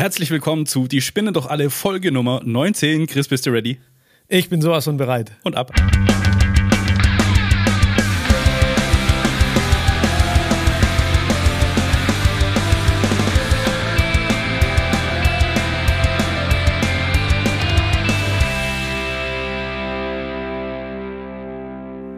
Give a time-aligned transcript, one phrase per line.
[0.00, 3.06] Herzlich willkommen zu Die Spinnen doch alle Folge Nummer 19.
[3.06, 3.78] Chris, bist du ready?
[4.28, 5.32] Ich bin sowas von bereit.
[5.42, 5.74] Und ab.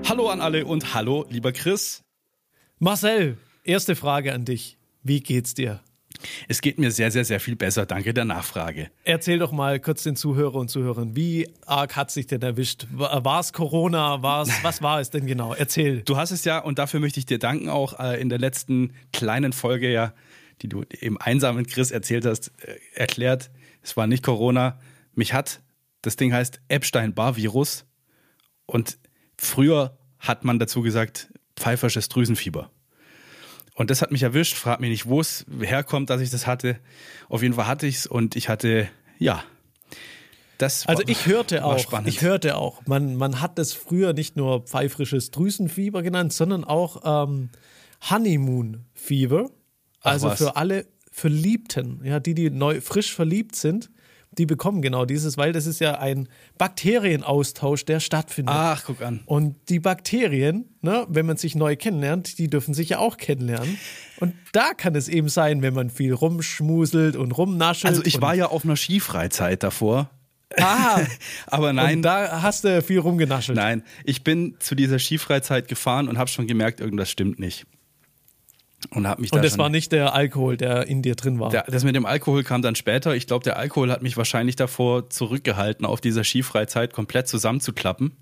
[0.09, 2.05] Hallo an alle und hallo, lieber Chris.
[2.79, 4.79] Marcel, erste Frage an dich.
[5.03, 5.81] Wie geht's dir?
[6.49, 7.87] Es geht mir sehr, sehr, sehr viel besser.
[7.87, 8.91] Danke der Nachfrage.
[9.05, 12.87] Erzähl doch mal kurz den Zuhörer und Zuhörern, wie arg hat sich denn erwischt?
[12.93, 14.23] War es Corona?
[14.23, 15.55] War's, was war es denn genau?
[15.55, 16.03] Erzähl.
[16.03, 18.93] Du hast es ja, und dafür möchte ich dir danken, auch äh, in der letzten
[19.13, 20.15] kleinen Folge ja,
[20.63, 23.51] die du im einsamen Chris erzählt hast, äh, erklärt,
[23.83, 24.79] es war nicht Corona.
[25.15, 25.61] Mich hat,
[26.03, 27.85] das Ding heißt Epstein-Barr-Virus.
[28.67, 28.99] Und
[29.37, 32.71] früher hat man dazu gesagt, pfeifersches Drüsenfieber.
[33.75, 36.79] Und das hat mich erwischt, frag mich nicht, wo es herkommt, dass ich das hatte.
[37.29, 39.43] Auf jeden Fall hatte ich es und ich hatte, ja.
[40.59, 42.09] Das also ich hörte auch, spannend.
[42.09, 47.27] ich hörte auch, man, man hat das früher nicht nur pfeifrisches Drüsenfieber genannt, sondern auch
[47.27, 47.49] ähm,
[48.11, 49.51] Honeymoon Fever.
[50.01, 53.91] Also für alle Verliebten, ja, die, die neu frisch verliebt sind,
[54.39, 58.55] die bekommen genau dieses, weil das ist ja ein Bakterienaustausch, der stattfindet.
[58.57, 59.21] Ach, guck an.
[59.27, 63.79] Und die Bakterien, ne, wenn man sich neu kennenlernt, die dürfen sich ja auch kennenlernen.
[64.21, 67.91] Und da kann es eben sein, wenn man viel rumschmuselt und rumnaschelt.
[67.91, 70.11] Also ich war ja auf einer Skifreizeit davor.
[70.59, 71.01] Ah,
[71.47, 71.97] aber nein.
[71.97, 73.57] Und da hast du viel rumgenaschelt.
[73.57, 77.67] Nein, ich bin zu dieser Skifreizeit gefahren und habe schon gemerkt, irgendwas stimmt nicht.
[78.91, 81.51] Und, hab mich und das war nicht der Alkohol, der in dir drin war.
[81.51, 83.15] Der, das mit dem Alkohol kam dann später.
[83.15, 88.13] Ich glaube, der Alkohol hat mich wahrscheinlich davor zurückgehalten, auf dieser Skifreizeit komplett zusammenzuklappen.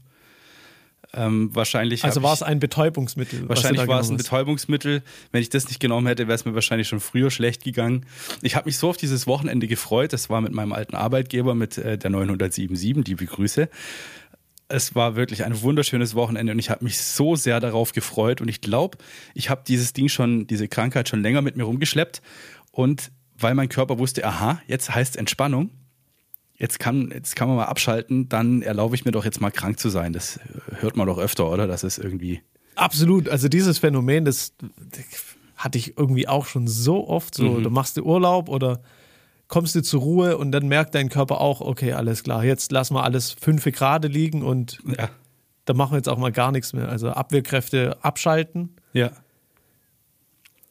[1.12, 3.48] Ähm, wahrscheinlich also war es ein Betäubungsmittel.
[3.48, 5.02] Wahrscheinlich war es ein Betäubungsmittel.
[5.32, 8.06] Wenn ich das nicht genommen hätte, wäre es mir wahrscheinlich schon früher schlecht gegangen.
[8.42, 10.12] Ich habe mich so auf dieses Wochenende gefreut.
[10.12, 13.68] Das war mit meinem alten Arbeitgeber, mit äh, der 977, liebe Grüße
[14.70, 18.48] es war wirklich ein wunderschönes Wochenende und ich habe mich so sehr darauf gefreut und
[18.48, 18.98] ich glaube,
[19.34, 22.22] ich habe dieses Ding schon, diese Krankheit schon länger mit mir rumgeschleppt
[22.70, 25.70] und weil mein Körper wusste, aha, jetzt heißt Entspannung,
[26.56, 29.78] jetzt kann, jetzt kann man mal abschalten, dann erlaube ich mir doch jetzt mal krank
[29.78, 30.12] zu sein.
[30.12, 30.40] Das
[30.78, 31.66] hört man doch öfter, oder?
[31.66, 32.42] Das ist irgendwie.
[32.74, 33.28] Absolut.
[33.28, 34.52] Also dieses Phänomen, das,
[35.60, 37.34] hatte ich irgendwie auch schon so oft.
[37.34, 37.62] So, mhm.
[37.62, 38.80] du machst du Urlaub oder
[39.50, 42.94] kommst du zur Ruhe und dann merkt dein Körper auch, okay, alles klar, jetzt lassen
[42.94, 45.10] wir alles fünf Grad liegen und ja.
[45.64, 46.88] dann machen wir jetzt auch mal gar nichts mehr.
[46.88, 48.70] Also Abwehrkräfte abschalten.
[48.92, 49.10] Ja.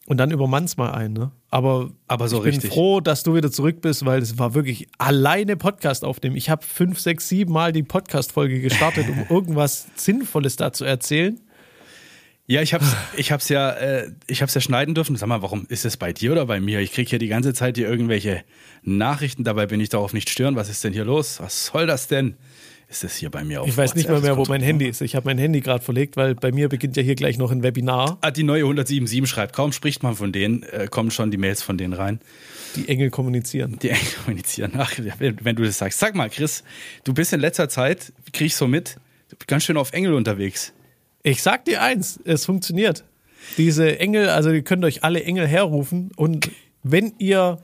[0.08, 1.32] Und dann übermannst mal ein, ne?
[1.52, 2.72] Aber, Aber so ich bin richtig.
[2.72, 6.36] froh, dass du wieder zurück bist, weil es war wirklich alleine Podcast aufnehmen.
[6.36, 11.40] Ich habe fünf, sechs, sieben Mal die Podcast-Folge gestartet, um irgendwas Sinnvolles da zu erzählen.
[12.50, 15.16] Ja, ich hab's, ich hab's ja, äh, ich hab's ja schneiden dürfen.
[15.16, 16.80] Sag mal, warum ist es bei dir oder bei mir?
[16.80, 18.44] Ich krieg hier die ganze Zeit hier irgendwelche
[18.82, 19.44] Nachrichten.
[19.44, 20.56] Dabei bin ich darauf nicht stören.
[20.56, 21.40] Was ist denn hier los?
[21.40, 22.38] Was soll das denn?
[22.90, 25.02] Ist das hier bei mir auf Ich weiß nicht mal mehr, wo mein Handy ist.
[25.02, 27.62] Ich habe mein Handy gerade verlegt, weil bei mir beginnt ja hier gleich noch ein
[27.62, 28.18] Webinar.
[28.22, 29.54] Ah, die neue 177 schreibt.
[29.54, 32.20] Kaum spricht man von denen, äh, kommen schon die Mails von denen rein.
[32.76, 33.78] Die Engel kommunizieren.
[33.80, 34.72] Die Engel kommunizieren.
[34.76, 36.00] Ach, wenn du das sagst.
[36.00, 36.64] Sag mal, Chris,
[37.04, 38.96] du bist in letzter Zeit, krieg ich so mit,
[39.46, 40.74] ganz schön auf Engel unterwegs.
[41.24, 43.04] Ich sag dir eins, es funktioniert.
[43.58, 46.50] Diese Engel, also ihr könnt euch alle Engel herrufen und
[46.84, 47.60] wenn ihr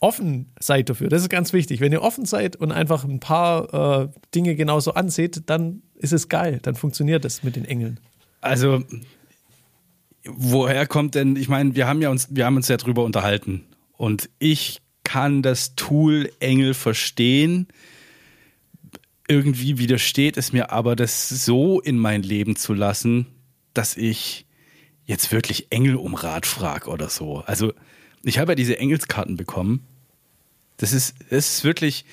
[0.00, 4.02] offen seid dafür, das ist ganz wichtig, wenn ihr offen seid und einfach ein paar
[4.02, 8.00] äh, Dinge genauso anseht, dann ist es geil, dann funktioniert das mit den Engeln.
[8.40, 8.82] Also
[10.24, 13.64] woher kommt denn, ich meine, wir haben ja uns, wir haben uns ja drüber unterhalten
[13.96, 17.68] und ich kann das Tool Engel verstehen
[19.28, 23.26] irgendwie widersteht es mir aber, das so in mein Leben zu lassen,
[23.72, 24.46] dass ich
[25.04, 27.42] jetzt wirklich Engel um Rat frage oder so.
[27.46, 27.72] Also
[28.22, 29.86] ich habe ja diese Engelskarten bekommen.
[30.76, 32.04] Das ist, das ist wirklich,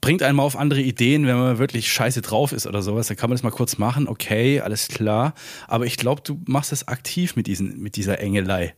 [0.00, 3.08] bringt einen mal auf andere Ideen, wenn man wirklich scheiße drauf ist oder sowas.
[3.08, 5.34] Dann kann man das mal kurz machen, okay, alles klar.
[5.68, 8.74] Aber ich glaube, du machst das aktiv mit, diesen, mit dieser Engelei.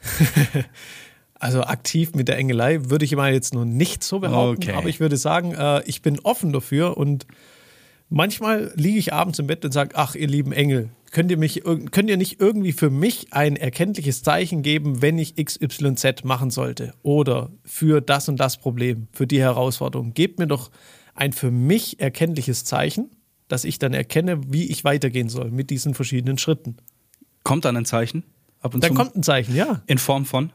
[1.38, 4.76] Also aktiv mit der Engelei würde ich mal jetzt noch nicht so behaupten, okay.
[4.76, 7.26] aber ich würde sagen, äh, ich bin offen dafür und
[8.08, 11.62] manchmal liege ich abends im Bett und sage, ach ihr lieben Engel, könnt ihr, mich,
[11.64, 16.94] könnt ihr nicht irgendwie für mich ein erkenntliches Zeichen geben, wenn ich XYZ machen sollte
[17.02, 20.14] oder für das und das Problem, für die Herausforderung.
[20.14, 20.70] Gebt mir doch
[21.14, 23.10] ein für mich erkenntliches Zeichen,
[23.48, 26.76] dass ich dann erkenne, wie ich weitergehen soll mit diesen verschiedenen Schritten.
[27.44, 28.24] Kommt dann ein Zeichen?
[28.60, 28.94] Ab und da zu?
[28.94, 29.82] kommt ein Zeichen, ja.
[29.86, 30.50] In Form von?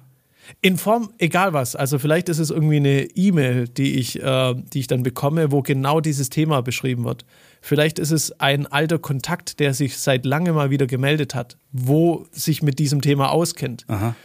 [0.61, 1.75] In Form, egal was.
[1.75, 5.61] Also vielleicht ist es irgendwie eine E-Mail, die ich, äh, die ich dann bekomme, wo
[5.61, 7.25] genau dieses Thema beschrieben wird.
[7.61, 12.25] Vielleicht ist es ein alter Kontakt, der sich seit langem mal wieder gemeldet hat, wo
[12.31, 13.85] sich mit diesem Thema auskennt.
[13.87, 14.15] Aha.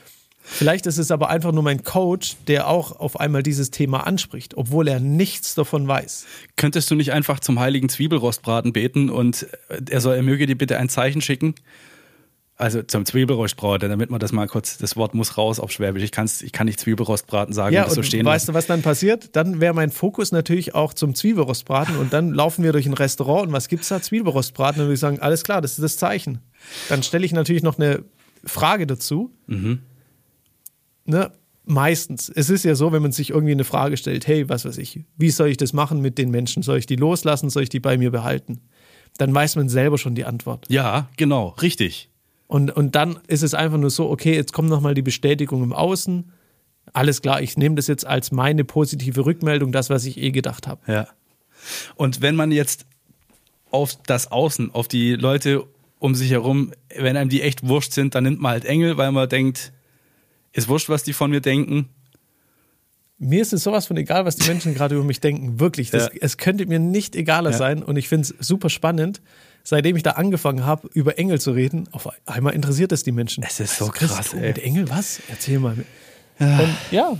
[0.48, 4.56] Vielleicht ist es aber einfach nur mein Coach, der auch auf einmal dieses Thema anspricht,
[4.56, 6.24] obwohl er nichts davon weiß.
[6.54, 9.46] Könntest du nicht einfach zum heiligen Zwiebelrostbraten beten und
[9.90, 11.56] er soll, er möge dir bitte ein Zeichen schicken?
[12.58, 16.02] Also zum Zwiebelrostbraten, damit man das mal kurz, das Wort muss raus auf Schwäbisch.
[16.02, 18.52] Ich, kann's, ich kann nicht Zwiebelrostbraten sagen ja, und das so stehen weißt lassen.
[18.52, 19.36] du, was dann passiert?
[19.36, 23.48] Dann wäre mein Fokus natürlich auch zum Zwiebelrostbraten und dann laufen wir durch ein Restaurant
[23.48, 24.00] und was gibt's da?
[24.00, 24.82] Zwiebelrostbraten.
[24.82, 26.38] Und wir sagen, alles klar, das ist das Zeichen.
[26.88, 28.04] Dann stelle ich natürlich noch eine
[28.42, 29.30] Frage dazu.
[29.46, 29.80] Mhm.
[31.04, 31.30] Ne?
[31.64, 32.30] Meistens.
[32.34, 35.00] Es ist ja so, wenn man sich irgendwie eine Frage stellt, hey, was weiß ich,
[35.18, 36.62] wie soll ich das machen mit den Menschen?
[36.62, 37.50] Soll ich die loslassen?
[37.50, 38.60] Soll ich die bei mir behalten?
[39.18, 40.66] Dann weiß man selber schon die Antwort.
[40.70, 42.08] Ja, genau, richtig.
[42.48, 45.72] Und, und dann ist es einfach nur so, okay, jetzt kommt nochmal die Bestätigung im
[45.72, 46.30] Außen.
[46.92, 50.66] Alles klar, ich nehme das jetzt als meine positive Rückmeldung, das, was ich eh gedacht
[50.68, 50.80] habe.
[50.90, 51.08] Ja.
[51.96, 52.86] Und wenn man jetzt
[53.70, 55.64] auf das Außen, auf die Leute
[55.98, 59.10] um sich herum, wenn einem die echt wurscht sind, dann nimmt man halt Engel, weil
[59.12, 59.72] man denkt,
[60.52, 61.88] ist wurscht, was die von mir denken.
[63.18, 65.58] Mir ist es sowas von egal, was die Menschen gerade über mich denken.
[65.58, 65.90] Wirklich.
[65.90, 66.20] Das, Ja.
[66.20, 67.56] Es könnte mir nicht egaler Ja.
[67.56, 67.82] sein.
[67.82, 69.20] Und ich finde es super spannend,
[69.66, 71.88] seitdem ich da angefangen habe, über Engel zu reden.
[71.90, 73.42] Auf einmal interessiert es die Menschen.
[73.42, 74.48] Es ist so krass, du ey.
[74.48, 75.20] Mit Engel, was?
[75.28, 75.76] Erzähl mal.
[76.38, 77.18] Und ja,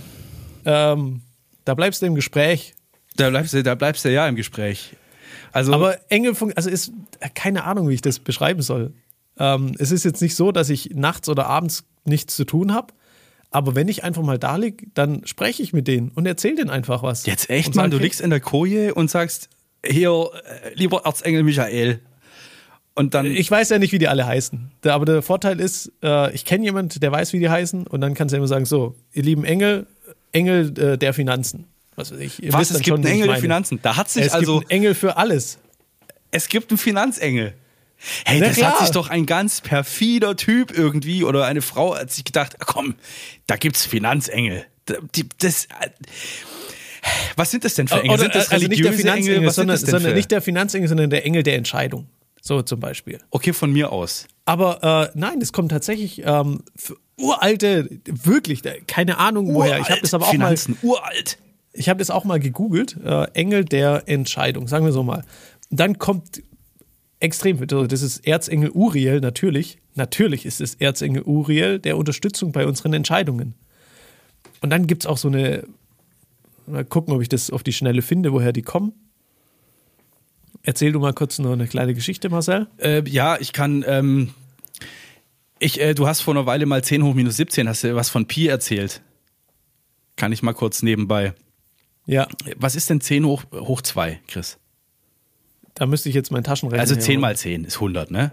[0.63, 1.21] ähm,
[1.65, 2.73] da bleibst du im Gespräch.
[3.17, 4.95] Da bleibst du, da bleibst du ja im Gespräch.
[5.51, 6.93] Also, Aber Engel, also ist
[7.35, 8.93] keine Ahnung, wie ich das beschreiben soll.
[9.37, 12.93] Ähm, es ist jetzt nicht so, dass ich nachts oder abends nichts zu tun habe.
[13.51, 16.69] Aber wenn ich einfach mal da liege, dann spreche ich mit denen und erzähle denen
[16.69, 17.25] einfach was.
[17.25, 19.49] jetzt echt, Mann, sag, du liegst in der Koje und sagst,
[19.85, 20.29] hier,
[20.63, 21.99] äh, lieber Erzengel Michael.
[22.97, 24.71] Und dann, Ich weiß ja nicht, wie die alle heißen.
[24.85, 27.85] Aber der Vorteil ist, äh, ich kenne jemanden, der weiß, wie die heißen.
[27.85, 29.85] Und dann kannst du immer sagen: So, ihr lieben Engel,
[30.31, 31.65] Engel äh, der Finanzen.
[31.95, 32.41] Was weiß ich.
[32.41, 33.37] Ihr was, wisst es gibt schon, einen Engel der.
[33.37, 33.79] Finanzen.
[33.83, 35.59] Da hat sich Es also, gibt einen Engel für alles.
[36.31, 37.53] es gibt einen Finanzengel.
[38.25, 38.71] Hey, Na das klar.
[38.73, 42.95] hat sich doch ein ganz perfider Typ irgendwie oder eine Frau hat sich gedacht, komm,
[43.47, 44.65] da gibt's Finanzengel.
[44.85, 45.89] Da- die- Das, äh,
[47.35, 48.09] was sind das denn für Engel?
[48.11, 49.47] Oder, sind das also nicht der religiöse Finanzengel, Engel?
[49.47, 52.07] Was sind sondern, sondern nicht der Finanzengel, sondern der Engel der Entscheidung.
[52.47, 53.19] So zum Beispiel.
[53.29, 54.27] Okay, von mir aus.
[54.45, 59.79] Aber äh, nein, es kommt tatsächlich ähm, für uralte, wirklich, da- keine Ahnung woher.
[59.79, 61.37] Ich habe das aber auch mal Finanzen, uralt.
[61.73, 62.97] Ich habe das auch mal gegoogelt.
[63.03, 65.23] Äh, Engel der Entscheidung, sagen wir so mal.
[65.69, 66.41] Dann kommt
[67.19, 69.77] extrem, das ist Erzengel Uriel, natürlich.
[69.95, 73.55] Natürlich ist es Erzengel Uriel der Unterstützung bei unseren Entscheidungen.
[74.61, 75.65] Und dann gibt es auch so eine,
[76.65, 78.93] mal gucken, ob ich das auf die Schnelle finde, woher die kommen.
[80.67, 82.67] Erzähl du mal kurz noch eine kleine Geschichte, Marcel.
[82.77, 83.85] Äh, ja, ich kann.
[83.87, 84.33] Ähm,
[85.59, 88.09] ich, äh, du hast vor einer Weile mal 10 hoch minus 17, hast du was
[88.09, 89.01] von Pi erzählt.
[90.17, 91.33] Kann ich mal kurz nebenbei.
[92.05, 92.27] Ja,
[92.57, 94.57] Was ist denn 10 hoch, hoch 2, Chris?
[95.73, 97.21] da müsste ich jetzt meinen Taschenrechner Also 10 herholen.
[97.21, 98.31] mal 10 ist 100, ne?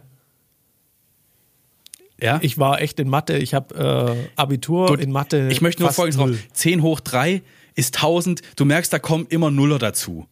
[2.20, 2.40] Ja?
[2.42, 3.36] Ich war echt in Mathe.
[3.38, 5.48] Ich habe äh, Abitur Gut, in Mathe.
[5.52, 6.30] Ich möchte nur folgendes drauf.
[6.30, 6.38] null.
[6.52, 7.42] 10 hoch 3
[7.76, 8.40] ist 1000.
[8.56, 10.26] Du merkst, da kommen immer Nuller dazu.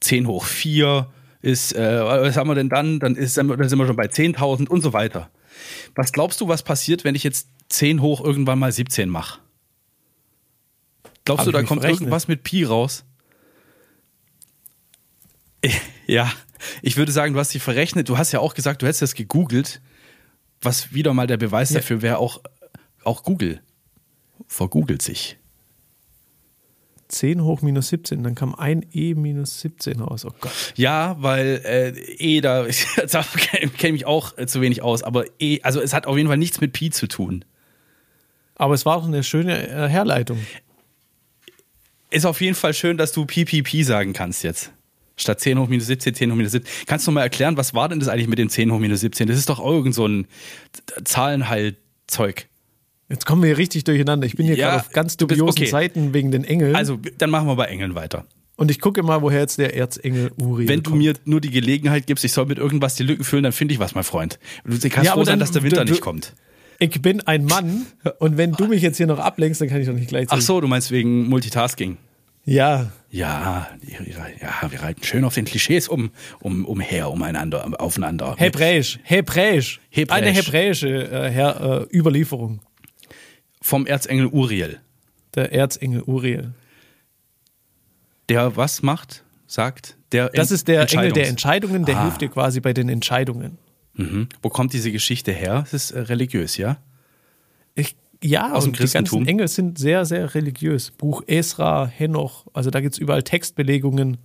[0.00, 1.06] 10 hoch 4
[1.42, 3.00] ist, äh, was haben wir denn dann?
[3.00, 5.30] Dann, ist, dann sind wir schon bei 10.000 und so weiter.
[5.94, 9.40] Was glaubst du, was passiert, wenn ich jetzt 10 hoch irgendwann mal 17 mache?
[11.24, 12.02] Glaubst Hab du, da kommt verrechnet?
[12.02, 13.04] irgendwas mit Pi raus?
[16.06, 16.32] Ja,
[16.82, 18.08] ich würde sagen, du hast dich verrechnet.
[18.08, 19.80] Du hast ja auch gesagt, du hättest das gegoogelt.
[20.60, 21.76] Was wieder mal der Beweis Ja.
[21.78, 22.40] dafür wäre, auch,
[23.04, 23.60] auch Google
[24.48, 25.38] vergoogelt sich.
[27.10, 30.24] 10 hoch minus 17, dann kam ein E minus 17 raus.
[30.24, 30.52] Oh Gott.
[30.76, 32.64] Ja, weil äh, E, da,
[33.10, 36.16] da kenne ich mich auch äh, zu wenig aus, aber E, also es hat auf
[36.16, 37.44] jeden Fall nichts mit Pi zu tun.
[38.54, 40.38] Aber es war auch eine schöne äh, Herleitung.
[42.10, 44.72] Ist auf jeden Fall schön, dass du Pi, Pi, Pi sagen kannst jetzt.
[45.16, 46.86] Statt 10 hoch minus 17, 10 hoch minus 17.
[46.86, 49.28] Kannst du mal erklären, was war denn das eigentlich mit dem 10 hoch minus 17?
[49.28, 50.26] Das ist doch irgend so ein
[51.04, 52.49] Zahlenheilzeug.
[53.10, 54.26] Jetzt kommen wir hier richtig durcheinander.
[54.26, 55.70] Ich bin hier Ja, gerade auf ganz du bist- dubiosen okay.
[55.70, 56.76] Seiten wegen den Engeln.
[56.76, 58.24] Also, dann machen wir bei Engeln weiter.
[58.56, 61.02] Und ich gucke mal, woher jetzt der Erzengel Uriel Wenn du kommt.
[61.02, 63.80] mir nur die Gelegenheit gibst, ich soll mit irgendwas die Lücken füllen, dann finde ich
[63.80, 64.38] was, mein Freund.
[64.64, 66.34] Du kannst Ja, froh sein, dass der Winter du- nicht kommt.
[66.78, 67.86] Ich bin ein Mann
[68.20, 70.42] und wenn du mich jetzt hier noch ablenkst, dann kann ich doch nicht gleichzeitig.
[70.42, 71.96] Ach so, du meinst wegen Multitasking.
[72.44, 78.34] Ja, Ja, ja, wir reiten schön auf den Klischees um, um, umher, umeinander, aufeinander.
[78.38, 79.80] Hebräisch, Hebräisch.
[79.90, 80.16] Hebräisch.
[80.16, 82.60] Eine hebräische äh, Her, äh, Überlieferung.
[83.62, 84.80] Vom Erzengel Uriel.
[85.34, 86.52] Der Erzengel Uriel.
[88.28, 92.02] Der was macht, sagt, der Das ist der Engel der Entscheidungen, der Ah.
[92.04, 93.58] hilft dir quasi bei den Entscheidungen.
[93.94, 94.28] Mhm.
[94.42, 95.64] Wo kommt diese Geschichte her?
[95.66, 96.78] Es ist äh, religiös, ja?
[97.74, 99.26] Ich, ja, Aus dem und die ganzen Christentum?
[99.26, 100.90] Engel sind sehr, sehr religiös.
[100.92, 104.18] Buch Esra, Henoch, also da gibt es überall Textbelegungen.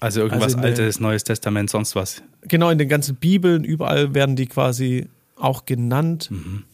[0.00, 2.22] Also irgendwas Also in der- Altes, Neues Testament, sonst was.
[2.42, 6.30] Genau, in den ganzen Bibeln, überall werden die quasi auch genannt.
[6.30, 6.64] Mhm.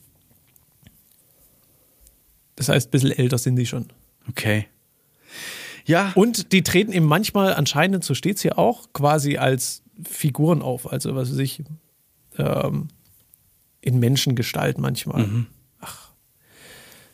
[2.56, 3.86] Das heißt, ein bisschen älter sind die schon.
[4.28, 4.66] Okay.
[5.84, 6.12] Ja.
[6.14, 10.90] Und die treten eben manchmal anscheinend, so steht es hier auch, quasi als Figuren auf.
[10.90, 11.62] Also, was weiß ich,
[12.38, 12.88] ähm,
[13.80, 15.26] in Menschengestalt manchmal.
[15.26, 15.46] Mhm.
[15.80, 16.10] Ach.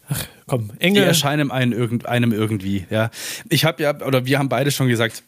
[0.09, 1.03] Ach, komm, Engel.
[1.03, 3.11] Die erscheinen einem, irgend, einem irgendwie, ja.
[3.51, 5.23] Ich habe ja, oder wir haben beide schon gesagt,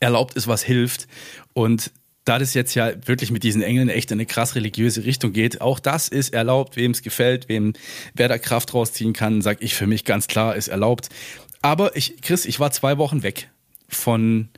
[0.00, 1.06] erlaubt ist, was hilft.
[1.52, 1.92] Und
[2.24, 5.60] da das jetzt ja wirklich mit diesen Engeln echt in eine krass religiöse Richtung geht,
[5.60, 7.74] auch das ist erlaubt, wem es gefällt, wem
[8.14, 11.08] wer da Kraft rausziehen kann, sag ich für mich ganz klar, ist erlaubt.
[11.60, 13.50] Aber ich, Chris, ich war zwei Wochen weg
[13.88, 14.48] von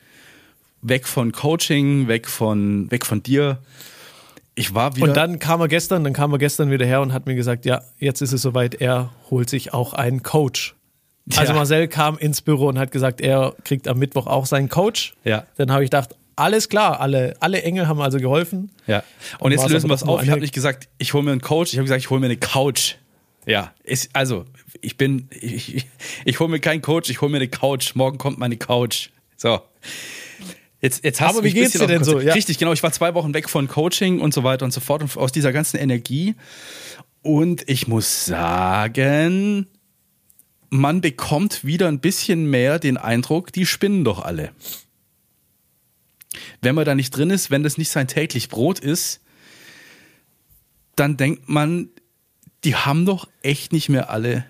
[0.82, 3.58] weg von Coaching, weg von weg von dir.
[4.54, 5.08] Ich war wieder.
[5.08, 7.66] Und dann kam er gestern, dann kam er gestern wieder her und hat mir gesagt,
[7.66, 10.74] ja, jetzt ist es soweit, er holt sich auch einen Coach.
[11.34, 11.58] Also ja.
[11.58, 15.14] Marcel kam ins Büro und hat gesagt, er kriegt am Mittwoch auch seinen Coach.
[15.24, 15.44] Ja.
[15.56, 18.70] Dann habe ich gedacht, alles klar, alle, alle Engel haben also geholfen.
[18.86, 19.02] Ja.
[19.38, 20.22] Und, und jetzt lösen wir es auf.
[20.22, 22.26] Ich habe nicht gesagt, ich hole mir einen Coach, ich habe gesagt, ich hole mir
[22.26, 22.96] eine Couch.
[23.46, 24.44] Ja, ist, also
[24.80, 25.86] ich bin, ich, ich,
[26.24, 27.94] ich hole mir keinen Coach, ich hole mir eine Couch.
[27.94, 29.10] Morgen kommt meine Couch.
[29.36, 29.60] So.
[30.80, 32.20] Jetzt, jetzt hast Aber wie geht's dir denn so?
[32.20, 32.34] Ja.
[32.34, 32.72] Richtig, genau.
[32.72, 35.32] Ich war zwei Wochen weg von Coaching und so weiter und so fort und aus
[35.32, 36.34] dieser ganzen Energie.
[37.22, 39.66] Und ich muss sagen,
[40.68, 44.50] man bekommt wieder ein bisschen mehr den Eindruck, die spinnen doch alle
[46.62, 49.20] wenn man da nicht drin ist, wenn das nicht sein täglich Brot ist,
[50.96, 51.90] dann denkt man,
[52.64, 54.44] die haben doch echt nicht mehr alle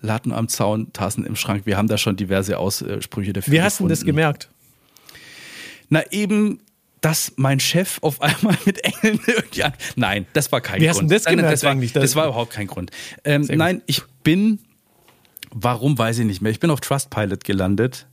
[0.00, 1.66] Latten am Zaun, Tassen im Schrank.
[1.66, 3.52] Wir haben da schon diverse Aussprüche dafür.
[3.52, 4.50] Wie hast du das gemerkt?
[5.88, 6.60] Na, eben,
[7.00, 9.72] dass mein Chef auf einmal mit Engeln irgendwie an.
[9.96, 10.96] Nein, das war kein Wie Grund.
[10.96, 11.92] Hast du das, nein, gemerkt das, war, eigentlich?
[11.92, 12.90] das war überhaupt kein Grund.
[13.24, 14.60] Ähm, nein, ich bin,
[15.50, 16.52] warum weiß ich nicht mehr.
[16.52, 18.06] Ich bin auf Trustpilot gelandet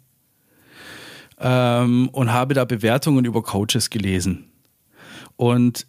[1.43, 4.49] ähm, und habe da Bewertungen über Coaches gelesen.
[5.35, 5.85] Und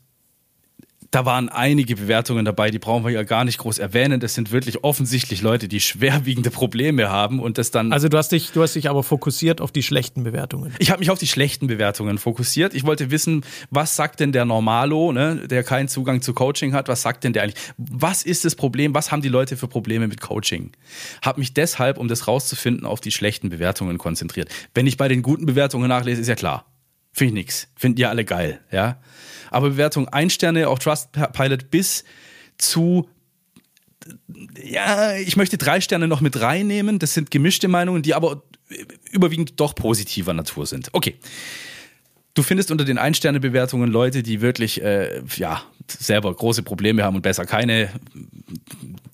[1.14, 4.18] da waren einige Bewertungen dabei, die brauchen wir ja gar nicht groß erwähnen.
[4.18, 7.92] Das sind wirklich offensichtlich Leute, die schwerwiegende Probleme haben und das dann.
[7.92, 10.74] Also du hast dich, du hast dich aber fokussiert auf die schlechten Bewertungen.
[10.80, 12.74] Ich habe mich auf die schlechten Bewertungen fokussiert.
[12.74, 16.88] Ich wollte wissen, was sagt denn der Normalo, ne, der keinen Zugang zu Coaching hat,
[16.88, 17.62] was sagt denn der eigentlich?
[17.76, 18.92] Was ist das Problem?
[18.92, 20.72] Was haben die Leute für Probleme mit Coaching?
[21.22, 24.48] Habe mich deshalb, um das rauszufinden, auf die schlechten Bewertungen konzentriert.
[24.74, 26.73] Wenn ich bei den guten Bewertungen nachlese, ist ja klar.
[27.14, 27.68] Finde ich nix.
[27.76, 29.00] Finden die alle geil, ja.
[29.50, 32.04] Aber Bewertung ein Sterne auf Trustpilot bis
[32.58, 33.08] zu
[34.62, 36.98] ja, ich möchte drei Sterne noch mit reinnehmen.
[36.98, 38.42] Das sind gemischte Meinungen, die aber
[39.10, 40.90] überwiegend doch positiver Natur sind.
[40.92, 41.14] Okay.
[42.34, 47.22] Du findest unter den Ein-Sterne-Bewertungen Leute, die wirklich äh, ja, selber große Probleme haben und
[47.22, 47.88] besser keine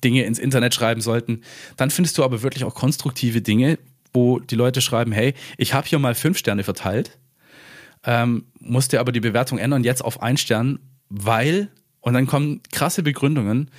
[0.03, 1.41] Dinge ins Internet schreiben sollten.
[1.77, 3.77] Dann findest du aber wirklich auch konstruktive Dinge,
[4.11, 7.19] wo die Leute schreiben, hey, ich habe hier mal fünf Sterne verteilt
[8.03, 10.79] ähm, musste aber die Bewertung ändern, jetzt auf ein Stern,
[11.09, 13.69] weil, und dann kommen krasse Begründungen,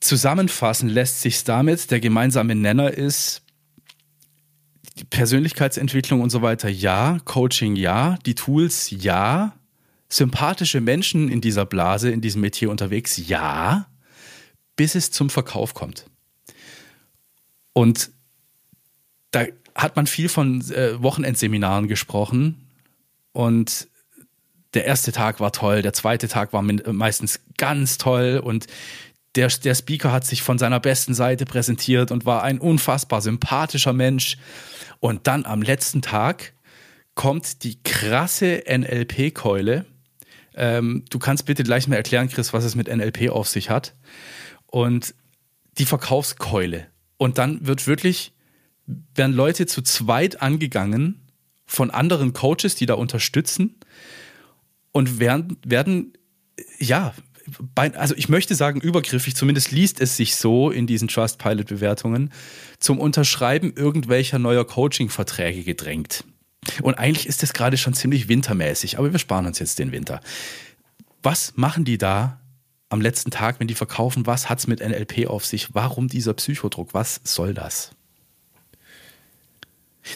[0.00, 3.42] zusammenfassen lässt sich damit, der gemeinsame Nenner ist,
[4.98, 9.54] die Persönlichkeitsentwicklung und so weiter, ja, Coaching, ja, die Tools, ja,
[10.08, 13.86] sympathische Menschen in dieser Blase, in diesem Metier unterwegs, ja,
[14.76, 16.06] bis es zum Verkauf kommt.
[17.72, 18.10] Und
[19.30, 22.66] da hat man viel von äh, Wochenendseminaren gesprochen
[23.32, 23.88] und
[24.74, 28.66] der erste Tag war toll, der zweite Tag war meistens ganz toll und
[29.36, 33.92] der, der Speaker hat sich von seiner besten Seite präsentiert und war ein unfassbar sympathischer
[33.92, 34.38] Mensch.
[34.98, 36.52] Und dann am letzten Tag
[37.14, 39.86] kommt die krasse NLP-Keule.
[40.54, 43.94] Ähm, du kannst bitte gleich mal erklären, Chris, was es mit NLP auf sich hat.
[44.66, 45.14] Und
[45.78, 46.86] die Verkaufskeule.
[47.16, 48.32] Und dann wird wirklich
[49.14, 51.26] werden Leute zu zweit angegangen
[51.66, 53.76] von anderen Coaches, die da unterstützen
[54.92, 56.12] und werden, werden
[56.78, 57.14] ja,
[57.74, 62.30] also ich möchte sagen übergriffig, zumindest liest es sich so in diesen Trustpilot-Bewertungen,
[62.78, 66.24] zum Unterschreiben irgendwelcher neuer Coaching-Verträge gedrängt.
[66.82, 70.20] Und eigentlich ist das gerade schon ziemlich wintermäßig, aber wir sparen uns jetzt den Winter.
[71.22, 72.40] Was machen die da
[72.88, 74.26] am letzten Tag, wenn die verkaufen?
[74.26, 75.74] Was hat es mit NLP auf sich?
[75.74, 76.92] Warum dieser Psychodruck?
[76.92, 77.92] Was soll das?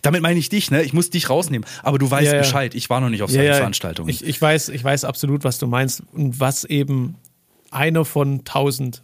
[0.03, 0.83] Damit meine ich dich, ne?
[0.83, 1.67] Ich muss dich rausnehmen.
[1.83, 2.39] Aber du weißt ja, ja.
[2.39, 2.75] Bescheid.
[2.75, 4.09] Ich war noch nicht auf solchen ja, Veranstaltungen.
[4.09, 7.17] Ich, ich, weiß, ich weiß absolut, was du meinst und was eben
[7.71, 9.03] einer von tausend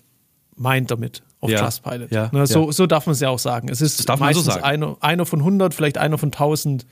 [0.57, 2.11] meint damit auf Trustpilot.
[2.11, 3.69] Ja, ne, so, so darf man es ja auch sagen.
[3.69, 6.87] Es ist meistens so einer, einer von 100, vielleicht einer von 1000,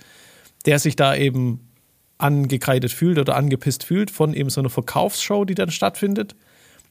[0.64, 1.69] der sich da eben
[2.17, 6.35] angekreidet fühlt oder angepisst fühlt von eben so einer Verkaufsshow, die dann stattfindet.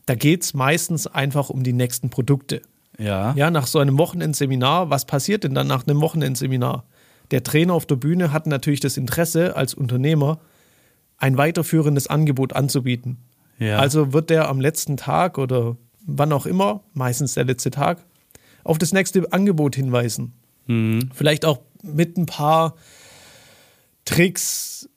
[0.05, 2.61] Da geht es meistens einfach um die nächsten Produkte.
[2.97, 3.33] Ja.
[3.35, 6.85] Ja, nach so einem Wochenendseminar, was passiert denn dann nach einem Wochenendseminar?
[7.31, 10.39] Der Trainer auf der Bühne hat natürlich das Interesse als Unternehmer,
[11.17, 13.17] ein weiterführendes Angebot anzubieten.
[13.60, 13.79] Ja.
[13.79, 18.05] Also wird der am letzten Tag oder wann auch immer, meistens der letzte Tag,
[18.63, 20.34] auf das nächste Angebot hinweisen.
[20.67, 21.10] Mhm.
[21.13, 22.75] Vielleicht auch mit ein paar
[24.05, 24.89] Tricks,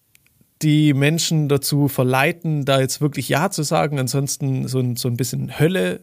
[0.63, 3.99] die Menschen dazu verleiten, da jetzt wirklich Ja zu sagen.
[3.99, 6.01] Ansonsten so ein, so ein bisschen Hölle,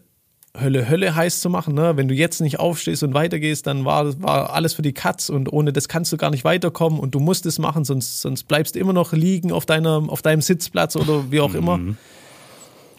[0.59, 1.73] Hölle, Hölle heiß zu machen.
[1.73, 1.97] Ne?
[1.97, 5.51] Wenn du jetzt nicht aufstehst und weitergehst, dann war, war alles für die Katz und
[5.51, 8.75] ohne das kannst du gar nicht weiterkommen und du musst es machen, sonst, sonst bleibst
[8.75, 11.55] du immer noch liegen auf, deiner, auf deinem Sitzplatz oder wie auch mhm.
[11.55, 11.79] immer.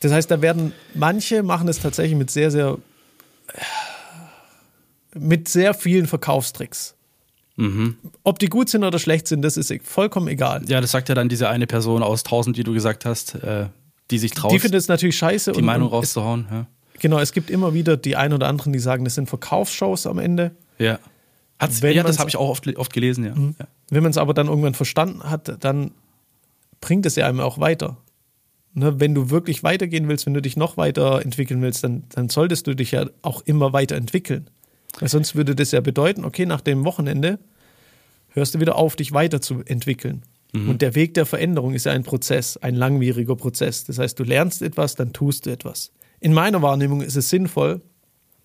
[0.00, 2.78] Das heißt, da werden manche machen es tatsächlich mit sehr, sehr
[5.14, 6.94] mit sehr vielen Verkaufstricks.
[7.56, 7.96] Mhm.
[8.22, 10.62] Ob die gut sind oder schlecht sind, das ist vollkommen egal.
[10.68, 13.66] Ja, das sagt ja dann diese eine Person aus 1000, die du gesagt hast, äh,
[14.12, 14.52] die sich traut.
[14.52, 15.52] Die findet es natürlich scheiße.
[15.52, 16.46] Die und, Meinung rauszuhauen.
[16.50, 16.66] Ja.
[17.00, 20.18] Genau, es gibt immer wieder die ein oder anderen, die sagen, das sind Verkaufsshows am
[20.18, 20.52] Ende.
[20.78, 20.98] Ja.
[21.58, 23.34] Hat's, ja, das habe ich auch oft, oft gelesen, ja.
[23.34, 23.56] Mhm.
[23.58, 23.66] ja.
[23.90, 25.92] Wenn man es aber dann irgendwann verstanden hat, dann
[26.80, 27.96] bringt es ja einem auch weiter.
[28.74, 32.66] Ne, wenn du wirklich weitergehen willst, wenn du dich noch weiterentwickeln willst, dann, dann solltest
[32.66, 34.50] du dich ja auch immer weiterentwickeln.
[35.00, 37.38] Weil sonst würde das ja bedeuten, okay, nach dem Wochenende
[38.28, 40.22] hörst du wieder auf, dich weiterzuentwickeln.
[40.52, 40.68] Mhm.
[40.68, 43.84] Und der Weg der Veränderung ist ja ein Prozess, ein langwieriger Prozess.
[43.84, 45.90] Das heißt, du lernst etwas, dann tust du etwas.
[46.20, 47.80] In meiner Wahrnehmung ist es sinnvoll,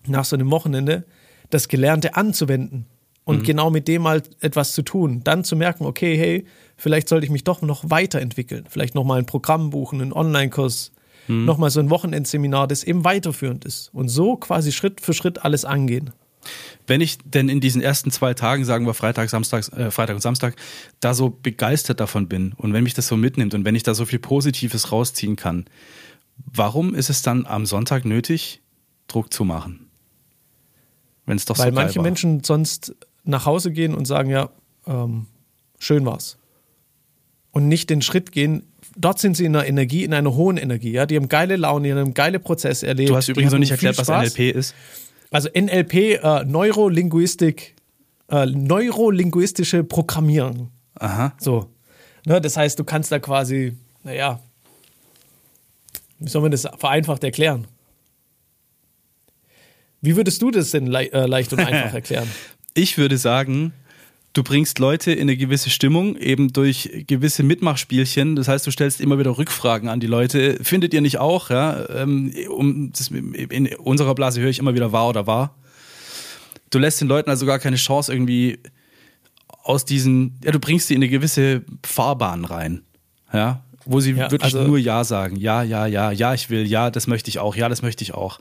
[0.06, 1.04] nach so einem Wochenende
[1.50, 2.86] das Gelernte anzuwenden
[3.24, 3.42] und mhm.
[3.44, 5.22] genau mit dem mal etwas zu tun.
[5.24, 6.44] Dann zu merken, okay, hey,
[6.76, 8.66] vielleicht sollte ich mich doch noch weiterentwickeln.
[8.68, 10.92] Vielleicht nochmal ein Programm buchen, einen Online-Kurs,
[11.28, 11.44] mhm.
[11.44, 13.90] nochmal so ein Wochenendseminar, das eben weiterführend ist.
[13.92, 16.10] Und so quasi Schritt für Schritt alles angehen.
[16.86, 20.20] Wenn ich denn in diesen ersten zwei Tagen, sagen wir Freitag, Samstag, äh, Freitag und
[20.20, 20.56] Samstag,
[21.00, 23.94] da so begeistert davon bin und wenn mich das so mitnimmt und wenn ich da
[23.94, 25.64] so viel Positives rausziehen kann,
[26.36, 28.62] warum ist es dann am Sonntag nötig,
[29.08, 29.90] Druck zu machen?
[31.26, 32.02] Wenn es doch Weil so manche war.
[32.02, 34.50] Menschen sonst nach Hause gehen und sagen, ja,
[34.86, 35.26] ähm,
[35.78, 36.38] schön war's.
[37.50, 38.64] Und nicht den Schritt gehen,
[38.96, 40.92] dort sind sie in einer Energie, in einer hohen Energie.
[40.92, 41.06] Ja?
[41.06, 43.10] Die haben geile Laune, die haben geile Prozesse erlebt.
[43.10, 44.74] Du hast übrigens noch nicht erklärt, was NLP ist.
[45.30, 47.74] Also NLP, äh, Neurolinguistik,
[48.28, 50.70] äh, neurolinguistische Programmierung.
[50.96, 51.34] Aha.
[51.38, 51.70] So.
[52.26, 54.40] Ne, das heißt, du kannst da quasi, naja,
[56.18, 57.66] wie soll man das vereinfacht erklären?
[60.00, 62.28] Wie würdest du das denn le äh, leicht und einfach erklären?
[62.74, 63.72] ich würde sagen,
[64.32, 68.36] du bringst Leute in eine gewisse Stimmung, eben durch gewisse Mitmachspielchen.
[68.36, 70.58] Das heißt, du stellst immer wieder Rückfragen an die Leute.
[70.62, 71.50] Findet ihr nicht auch?
[71.50, 75.54] Ja, ähm, um, das, in unserer Blase höre ich immer wieder wahr oder wahr.
[76.70, 78.58] Du lässt den Leuten also gar keine Chance irgendwie
[79.62, 82.82] aus diesen, ja, du bringst sie in eine gewisse Fahrbahn rein.
[83.32, 85.36] Ja, wo sie ja, wirklich also nur Ja sagen.
[85.36, 88.14] Ja, ja, ja, ja, ich will, ja, das möchte ich auch, ja, das möchte ich
[88.14, 88.40] auch.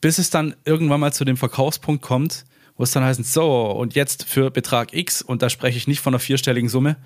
[0.00, 2.44] Bis es dann irgendwann mal zu dem Verkaufspunkt kommt,
[2.76, 6.00] wo es dann heißt, so, und jetzt für Betrag X, und da spreche ich nicht
[6.00, 6.96] von einer vierstelligen Summe,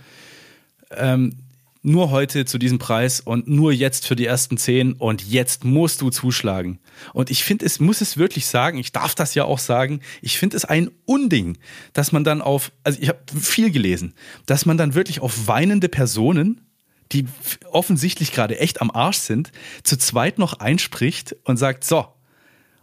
[0.90, 1.35] ähm,
[1.83, 6.01] nur heute zu diesem Preis und nur jetzt für die ersten zehn und jetzt musst
[6.01, 6.79] du zuschlagen.
[7.12, 10.38] Und ich finde, es muss es wirklich sagen, ich darf das ja auch sagen, ich
[10.38, 11.59] finde es ein Unding,
[11.92, 14.14] dass man dann auf, also ich habe viel gelesen,
[14.46, 16.61] dass man dann wirklich auf weinende Personen,
[17.12, 17.27] die
[17.70, 22.07] offensichtlich gerade echt am Arsch sind, zu zweit noch einspricht und sagt, so,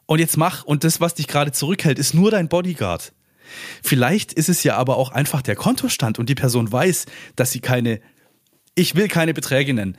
[0.06, 3.14] und jetzt mach und das, was dich gerade zurückhält, ist nur dein Bodyguard.
[3.84, 7.60] Vielleicht ist es ja aber auch einfach der Kontostand und die Person weiß, dass sie
[7.60, 8.00] keine,
[8.76, 9.98] ich will keine Beträge nennen,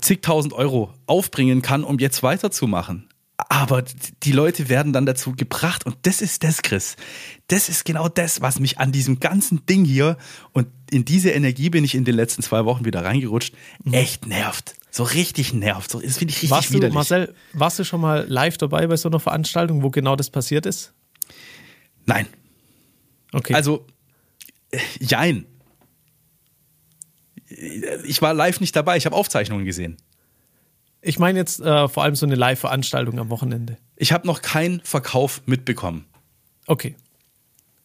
[0.00, 3.08] zigtausend Euro aufbringen kann, um jetzt weiterzumachen.
[3.36, 3.84] Aber
[4.22, 6.96] die Leute werden dann dazu gebracht und das ist das, Chris.
[7.48, 10.16] Das ist genau das, was mich an diesem ganzen Ding hier
[10.52, 13.92] und in diese Energie bin ich in den letzten zwei Wochen wieder reingerutscht, mhm.
[13.92, 15.90] echt nervt so richtig nervt.
[15.90, 16.92] So, das finde ich richtig warst widerlich.
[16.92, 20.30] Du, Marcel, warst du schon mal live dabei bei so einer Veranstaltung, wo genau das
[20.30, 20.94] passiert ist?
[22.06, 22.26] Nein.
[23.32, 23.52] Okay.
[23.52, 23.86] Also,
[24.70, 25.44] äh, jein.
[28.04, 29.98] Ich war live nicht dabei, ich habe Aufzeichnungen gesehen.
[31.06, 33.76] Ich meine jetzt äh, vor allem so eine Live-Veranstaltung am Wochenende.
[33.96, 36.04] Ich habe noch keinen Verkauf mitbekommen.
[36.66, 36.96] Okay.